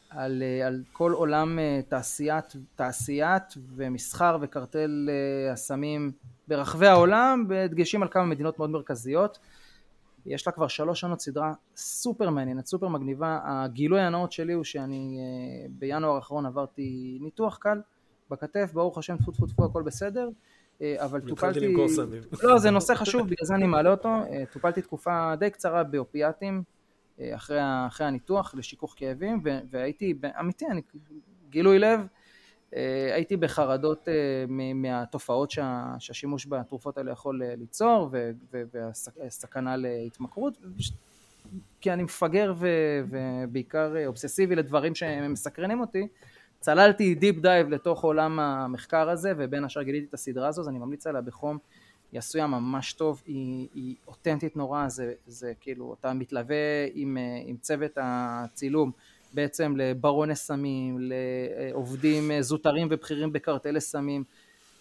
[0.10, 2.46] על, אה, על כל עולם תעשיית,
[2.76, 3.44] תעשיית
[3.76, 5.10] ומסחר וקרטל
[5.54, 6.12] הסמים
[6.48, 9.40] ברחבי העולם, בדגשים על כמה מדינות מאוד מרכזיות.
[10.30, 13.40] יש לה כבר שלוש שנות סדרה סופר מעניינת, סופר מגניבה.
[13.44, 17.82] הגילוי הנאות שלי הוא שאני אה, בינואר האחרון עברתי ניתוח קל
[18.32, 20.30] בכתף, ברוך השם, טפו טפו טפו, הכל בסדר.
[20.82, 21.76] אה, אבל טופלתי...
[22.44, 24.10] לא, זה נושא חשוב, בגלל זה אני מעלה אותו.
[24.10, 26.64] אה, טופלתי תקופה די קצרה באופיאטים
[27.22, 30.82] אחרי, אחרי הניתוח לשיכוך כאבים, והייתי, אמיתי, אני,
[31.50, 32.00] גילוי לב,
[33.14, 34.46] הייתי בחרדות אה,
[34.76, 40.58] מהתופעות שה, שהשימוש בתרופות האלה יכול אה, ליצור ו- ו- והסכנה להתמכרות
[41.82, 46.08] כי אני מפגר ו- ובעיקר אה, אובססיבי לדברים שמסקרנים אותי.
[46.60, 50.80] צללתי deep dive לתוך עולם המחקר הזה ובין השאר גיליתי את הסדרה הזו אז אני
[50.80, 51.58] ממליץ עליה בחום.
[52.12, 56.56] היא עשויה ממש טוב, היא, היא אותנטית נורא, זה, זה כאילו, אתה מתלווה
[56.94, 58.92] עם, אה, עם צוות הצילום
[59.34, 64.24] בעצם לברוני סמים, לעובדים אה, זוטרים ובכירים בקרטלי סמים,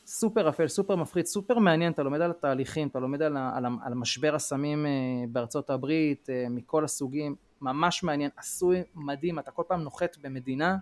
[0.07, 3.95] סופר אפל, סופר מפחיד, סופר מעניין, אתה לומד על התהליכים, אתה לומד על, על, על
[3.95, 4.91] משבר הסמים אה,
[5.29, 10.77] בארצות הברית, אה, מכל הסוגים, ממש מעניין, עשוי מדהים, אתה כל פעם נוחת במדינה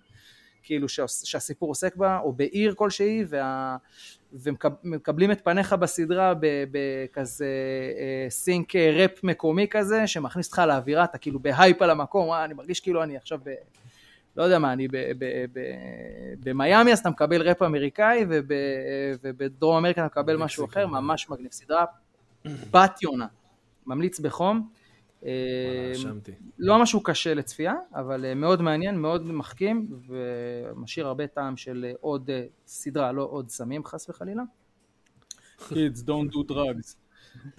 [0.67, 3.77] כאילו שהס- שהסיפור עוסק בה, או בעיר כלשהי, וה...
[4.33, 6.33] ומקבלים את פניך בסדרה
[6.71, 7.47] בכזה
[7.99, 12.45] אה, sync אה, ראפ מקומי כזה, שמכניס אותך לאווירה, אתה כאילו בהייפ על המקום, אה,
[12.45, 13.51] אני מרגיש כאילו אני עכשיו ב...
[14.37, 14.89] לא יודע מה, אני
[16.45, 18.53] במיאמי, אז אתה מקבל ראפ אמריקאי, וב-
[19.23, 21.53] ובדרום אמריקה אתה מקבל משהו אחר, ממש מגניב.
[21.53, 21.85] סדרה
[22.71, 23.26] בת זונה,
[23.87, 24.69] ממליץ בחום.
[25.93, 26.33] רשמתי.
[26.59, 31.93] לא משהו קשה לצפייה, אבל אה, מאוד מעניין, מאוד מחכים, ומשאיר הרבה טעם של אה,
[32.01, 34.43] עוד אה, סדרה, לא עוד סמים חס וחלילה.
[35.61, 36.95] Kids don't do drugs.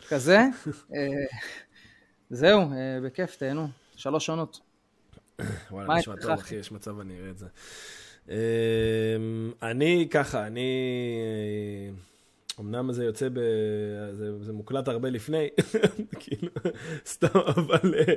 [0.09, 0.39] כזה.
[2.29, 2.61] זהו,
[3.03, 3.67] בכיף, תהנו.
[3.95, 4.59] שלוש עונות.
[5.71, 6.41] וואלה, מה נשמע טוב, אחי?
[6.41, 7.47] אחי, יש מצב אני אראה את זה.
[8.29, 8.35] אמ,
[9.61, 10.69] אני ככה, אני...
[12.59, 13.39] אמנם זה יוצא ב...
[14.11, 15.47] זה, זה מוקלט הרבה לפני,
[16.19, 16.51] כאילו,
[17.05, 17.27] סתם,
[17.57, 17.93] אבל...
[17.95, 18.13] אה,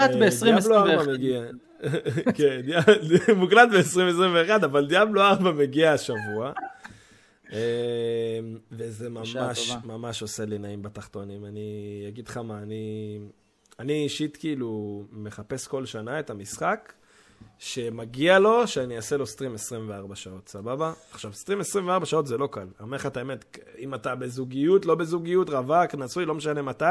[0.00, 1.08] מוקלט אה, ב- דיאבלו 4 2021.
[1.08, 1.42] מגיע.
[2.36, 2.60] כן,
[3.42, 6.52] מוקלט ב-2021, אבל דיאבלו 4 מגיע השבוע.
[7.52, 8.40] אה,
[8.72, 9.36] וזה ממש.
[9.84, 11.44] ממש עושה לי נעים בתחתונים.
[11.44, 13.18] אני אגיד לך מה, אני...
[13.78, 16.92] אני אישית כאילו מחפש כל שנה את המשחק
[17.58, 20.92] שמגיע לו שאני אעשה לו סטרים 24 שעות, סבבה?
[21.12, 22.60] עכשיו, סטרים 24 שעות זה לא קל.
[22.60, 26.84] אני אומר לך את האמת, אם אתה בזוגיות, לא בזוגיות, רווק, נשוי, לא משנה מתי,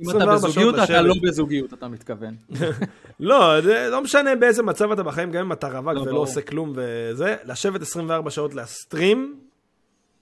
[0.00, 1.04] אם אתה 24 שעות בזוגיות, אתה לשבת.
[1.04, 2.36] לא בזוגיות, אתה מתכוון.
[3.20, 6.26] לא, זה לא משנה באיזה מצב אתה בחיים, גם אם אתה רווק לא, ולא ברור.
[6.26, 9.40] עושה כלום וזה, לשבת 24 שעות להסטרים,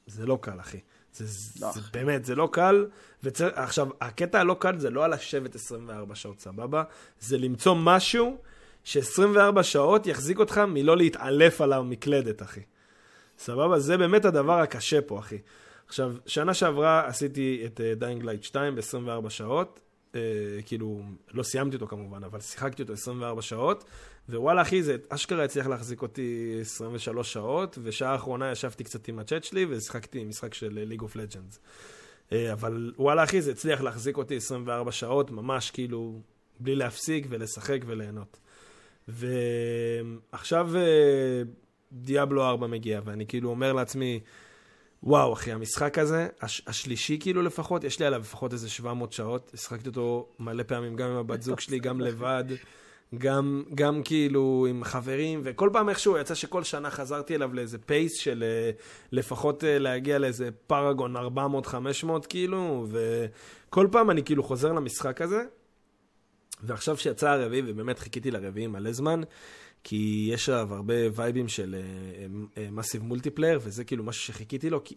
[0.06, 0.78] זה לא קל, אחי.
[1.12, 1.24] זה,
[1.60, 2.86] לא, זה באמת, זה לא קל.
[3.22, 3.48] וצר...
[3.54, 6.82] עכשיו, הקטע הלא קל זה לא על לשבת 24 שעות, סבבה?
[7.20, 8.38] זה למצוא משהו
[8.84, 12.60] ש-24 שעות יחזיק אותך מלא להתעלף על המקלדת, אחי.
[13.38, 13.78] סבבה?
[13.78, 15.38] זה באמת הדבר הקשה פה, אחי.
[15.86, 19.80] עכשיו, שנה שעברה עשיתי את Dying Light 2 ב-24 שעות.
[20.12, 20.12] Uh,
[20.66, 21.02] כאילו,
[21.32, 23.84] לא סיימתי אותו כמובן, אבל שיחקתי אותו 24 שעות,
[24.28, 29.44] ווואלה אחי, זה אשכרה הצליח להחזיק אותי 23 שעות, ושעה האחרונה ישבתי קצת עם הצ'אט
[29.44, 31.60] שלי, ושיחקתי משחק של League of Legends.
[32.52, 36.20] אבל וואלה אחי, זה הצליח להחזיק אותי 24 שעות, ממש כאילו,
[36.60, 38.38] בלי להפסיק ולשחק וליהנות.
[39.12, 41.42] ועכשיו אה,
[41.92, 44.20] דיאבלו 4 מגיע, ואני כאילו אומר לעצמי,
[45.02, 49.50] וואו, אחי, המשחק הזה, הש, השלישי כאילו לפחות, יש לי עליו לפחות איזה 700 שעות,
[49.54, 52.44] השחקתי אותו מלא פעמים, גם עם הבת זוג שלי, גם לבד,
[53.18, 58.14] גם, גם כאילו עם חברים, וכל פעם איכשהו יצא שכל שנה חזרתי אליו לאיזה פייס
[58.14, 58.70] של אה,
[59.12, 61.20] לפחות אה, להגיע לאיזה פרגון 400-500
[62.28, 65.44] כאילו, וכל פעם אני כאילו חוזר למשחק הזה,
[66.62, 69.20] ועכשיו שיצא הרביעי, ובאמת חיכיתי לרביעי מלא זמן,
[69.84, 71.76] כי יש עליו הרבה וייבים של
[72.72, 74.94] massive multiplayer, uh, וזה כאילו משהו שחיכיתי לו, כי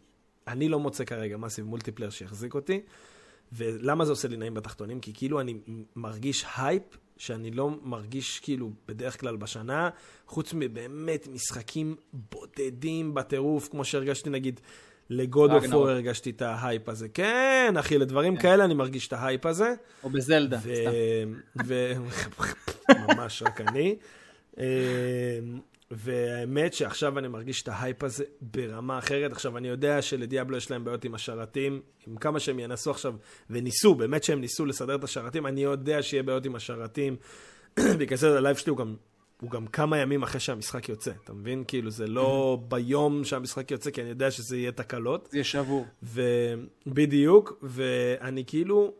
[0.47, 2.81] אני לא מוצא כרגע massive multiplayer שיחזיק אותי.
[3.51, 4.99] ולמה זה עושה לי נעים בתחתונים?
[4.99, 5.57] כי כאילו אני
[5.95, 6.83] מרגיש הייפ
[7.17, 9.89] שאני לא מרגיש כאילו בדרך כלל בשנה,
[10.27, 14.59] חוץ מבאמת משחקים בודדים בטירוף, כמו שהרגשתי נגיד
[15.09, 17.09] ל God of War הרגשתי את ההייפ הזה.
[17.09, 18.41] כן, אחי, לדברים כן.
[18.41, 19.73] כאלה אני מרגיש את ההייפ הזה.
[20.03, 21.63] או בזלדה, סתם.
[23.07, 23.95] ממש רק אני.
[24.57, 24.63] אמ,
[25.91, 29.31] והאמת שעכשיו אני מרגיש את ההייפ הזה ברמה אחרת.
[29.31, 33.13] עכשיו, אני יודע שלדיאבלו יש להם בעיות עם השרתים, עם כמה שהם ינסו עכשיו,
[33.49, 37.15] וניסו, באמת שהם ניסו לסדר את השרתים, אני יודע שיהיה בעיות עם השרתים.
[37.99, 38.95] בגלל זה ה live שלי הוא גם,
[39.43, 41.63] הוא גם כמה ימים אחרי שהמשחק יוצא, אתה מבין?
[41.67, 45.27] כאילו, זה לא ביום שהמשחק יוצא, כי אני יודע שזה יהיה תקלות.
[45.31, 45.85] זה יהיה שבור.
[46.87, 48.93] בדיוק, ואני כאילו...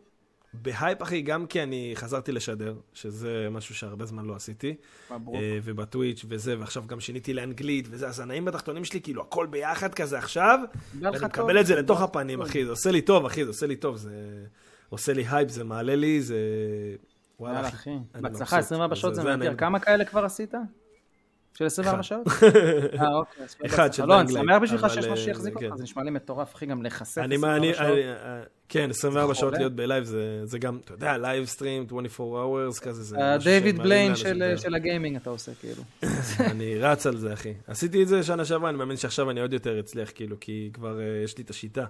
[0.62, 4.74] בהייפ, אחי, גם כי אני חזרתי לשדר, שזה משהו שהרבה זמן לא עשיתי.
[5.10, 5.36] מברוק.
[5.36, 9.94] אה, ובטוויץ' וזה, ועכשיו גם שיניתי לאנגלית וזה, אז הנעים בתחתונים שלי, כאילו, הכל ביחד
[9.94, 10.58] כזה עכשיו,
[11.00, 13.76] ואני מקבל את זה לתוך הפנים, אחי, זה עושה לי טוב, אחי, זה עושה לי
[13.76, 14.44] טוב, זה
[14.88, 16.36] עושה לי הייפ, זה מעלה לי, זה...
[17.40, 17.98] וואלה, אחי.
[18.20, 19.54] בהצלחה, 24 שעות זה נדיר.
[19.56, 20.54] כמה כאלה כבר עשית?
[21.58, 22.26] של 24 שעות?
[23.00, 23.46] אה, אוקיי.
[23.66, 25.76] אחד של לא, אני שמח בשבילך שיש משהו שיחזיק אותך, כן.
[25.76, 27.98] זה נשמע לי מטורף, אחי, גם להיחשף 24 שעות.
[28.68, 30.04] כן, 24 שעות להיות ב live,
[30.44, 33.16] זה גם, אתה יודע, live stream, 24 hours כזה, זה...
[33.44, 34.16] דייוויד בליין
[34.56, 35.82] של ה gaming אתה עושה, כאילו.
[36.52, 37.54] אני רץ על זה, אחי.
[37.66, 41.00] עשיתי את זה שנה שעברה, אני מאמין שעכשיו אני עוד יותר אצליח, כאילו, כי כבר
[41.00, 41.84] אה, יש לי את השיטה.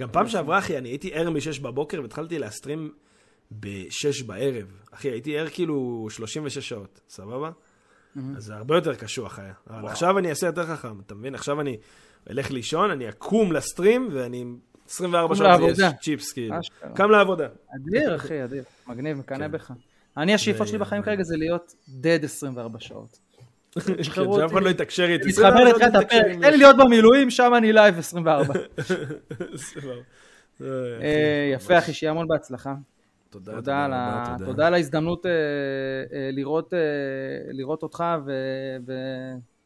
[0.00, 2.92] גם פעם שעברה, אחי, אני הייתי ער מ-6 בבוקר והתחלתי לה stream
[3.50, 4.66] ב-6 בערב.
[4.90, 7.50] אחי, הייתי ער כאילו 36 שעות, סבבה?
[8.36, 9.52] אז זה הרבה יותר קשוח היה.
[9.70, 11.34] אבל עכשיו אני אעשה יותר חכם, אתה מבין?
[11.34, 11.76] עכשיו אני
[12.30, 14.44] אלך לישון, אני אקום ל stream, ואני
[14.88, 16.56] 24 שעות יש צ'יפס, כאילו.
[16.94, 17.48] קם לעבודה.
[17.76, 18.64] אדיר, אחי, אדיר.
[18.86, 19.52] מגניב, מקנא כן.
[19.52, 19.72] בך.
[20.16, 23.18] אני, השאיפות שלי בחיים כרגע זה להיות dead 24 שעות.
[24.02, 25.26] שאף אחד לא יתקשר איתי.
[25.26, 28.54] להתחבר לתחילת הפרק, תן לי להיות במילואים, שם אני live 24.
[30.60, 32.74] אה, יפה אחי, שיהיה המון בהצלחה.
[33.34, 34.34] תודה, תודה, תודה, על ה...
[34.38, 34.50] תודה.
[34.50, 36.78] תודה על ההזדמנות אה, אה, לראות, אה,
[37.52, 38.32] לראות אותך ו...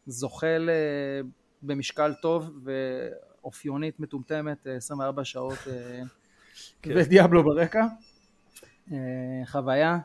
[0.06, 1.28] וזוחל אה,
[1.62, 6.02] במשקל טוב ואופיונית מטומטמת 24 אה, שעות אה,
[6.82, 6.90] כן.
[6.96, 7.86] ודיאבלו ברקע.
[8.92, 8.96] אה,
[9.46, 9.98] חוויה,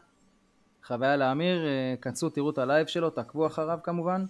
[0.84, 4.26] חוויה לאמיר, אה, כנסו תראו את הלייב שלו, תעקבו אחריו כמובן.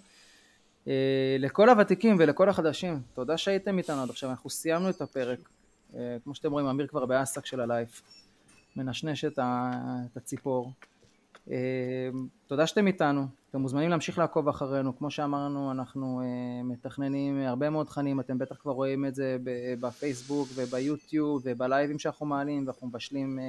[0.88, 5.40] אה, לכל הוותיקים ולכל החדשים, תודה שהייתם איתנו עד עכשיו, אנחנו סיימנו את הפרק.
[5.96, 8.02] אה, כמו שאתם רואים, אמיר כבר באסק של הלייב.
[8.76, 9.40] מנשנש את,
[10.16, 10.72] הציפור.
[11.52, 12.10] אה,
[12.48, 17.88] תודה שאתם איתנו, אתם מוזמנים להמשיך לעקוב אחרינו, כמו שאמרנו אנחנו אה, מתכננים הרבה מאוד
[17.88, 19.38] תכנים, אתם בטח כבר רואים את זה
[19.80, 23.44] בפייסבוק וביוטיוב ובלייבים שאנחנו מעלים ואנחנו מבשלים אה,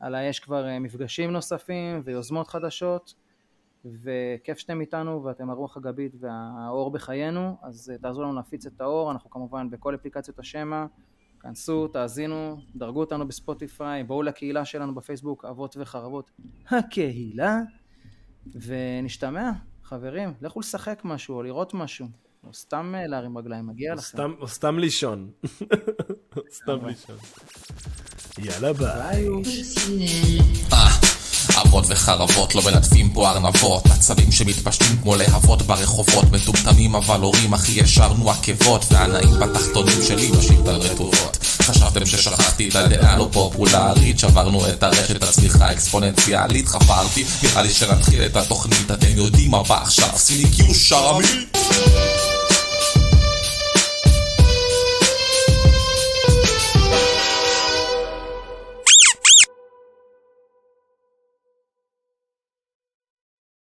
[0.00, 3.14] על האש כבר מפגשים נוספים ויוזמות חדשות.
[4.02, 7.56] וכיף שאתם איתנו ואתם הרוח הגבית והאור בחיינו.
[7.62, 10.86] אז תעזרו לנו להפיץ את האור, אנחנו כמובן בכל אפליקציות השמע
[11.46, 16.30] כנסו, תאזינו, דרגו אותנו בספוטיפיי, בואו לקהילה שלנו בפייסבוק, אבות וחרבות
[16.70, 17.60] הקהילה,
[18.54, 19.50] ונשתמע,
[19.82, 22.06] חברים, לכו לשחק משהו או לראות משהו,
[22.44, 24.02] או סתם אה, להרים רגליים, מגיע לכם.
[24.02, 25.30] סתם, או סתם לישון.
[26.58, 27.16] סתם לישון.
[28.38, 29.26] יאללה ביי.
[31.56, 33.86] אבות וחרבות לא מלטפים פה ארנבות.
[33.86, 36.32] עצבים שמתפשטים כמו להבות ברחובות.
[36.32, 38.84] מטומטמים אבל הורים אחי ישרנו עקבות.
[38.90, 44.18] והנאים בתחתונים שלי משיט על רטובות חשבתם ששכחתי את הדעה לא פופולרית.
[44.18, 48.90] שברנו את הרשת הצמיחה האקספוננציאלית חפרתי נראה לי שנתחיל את התוכנית.
[48.90, 50.08] אתם יודעים מה בא עכשיו.
[50.16, 51.46] סיני קיוש שרמי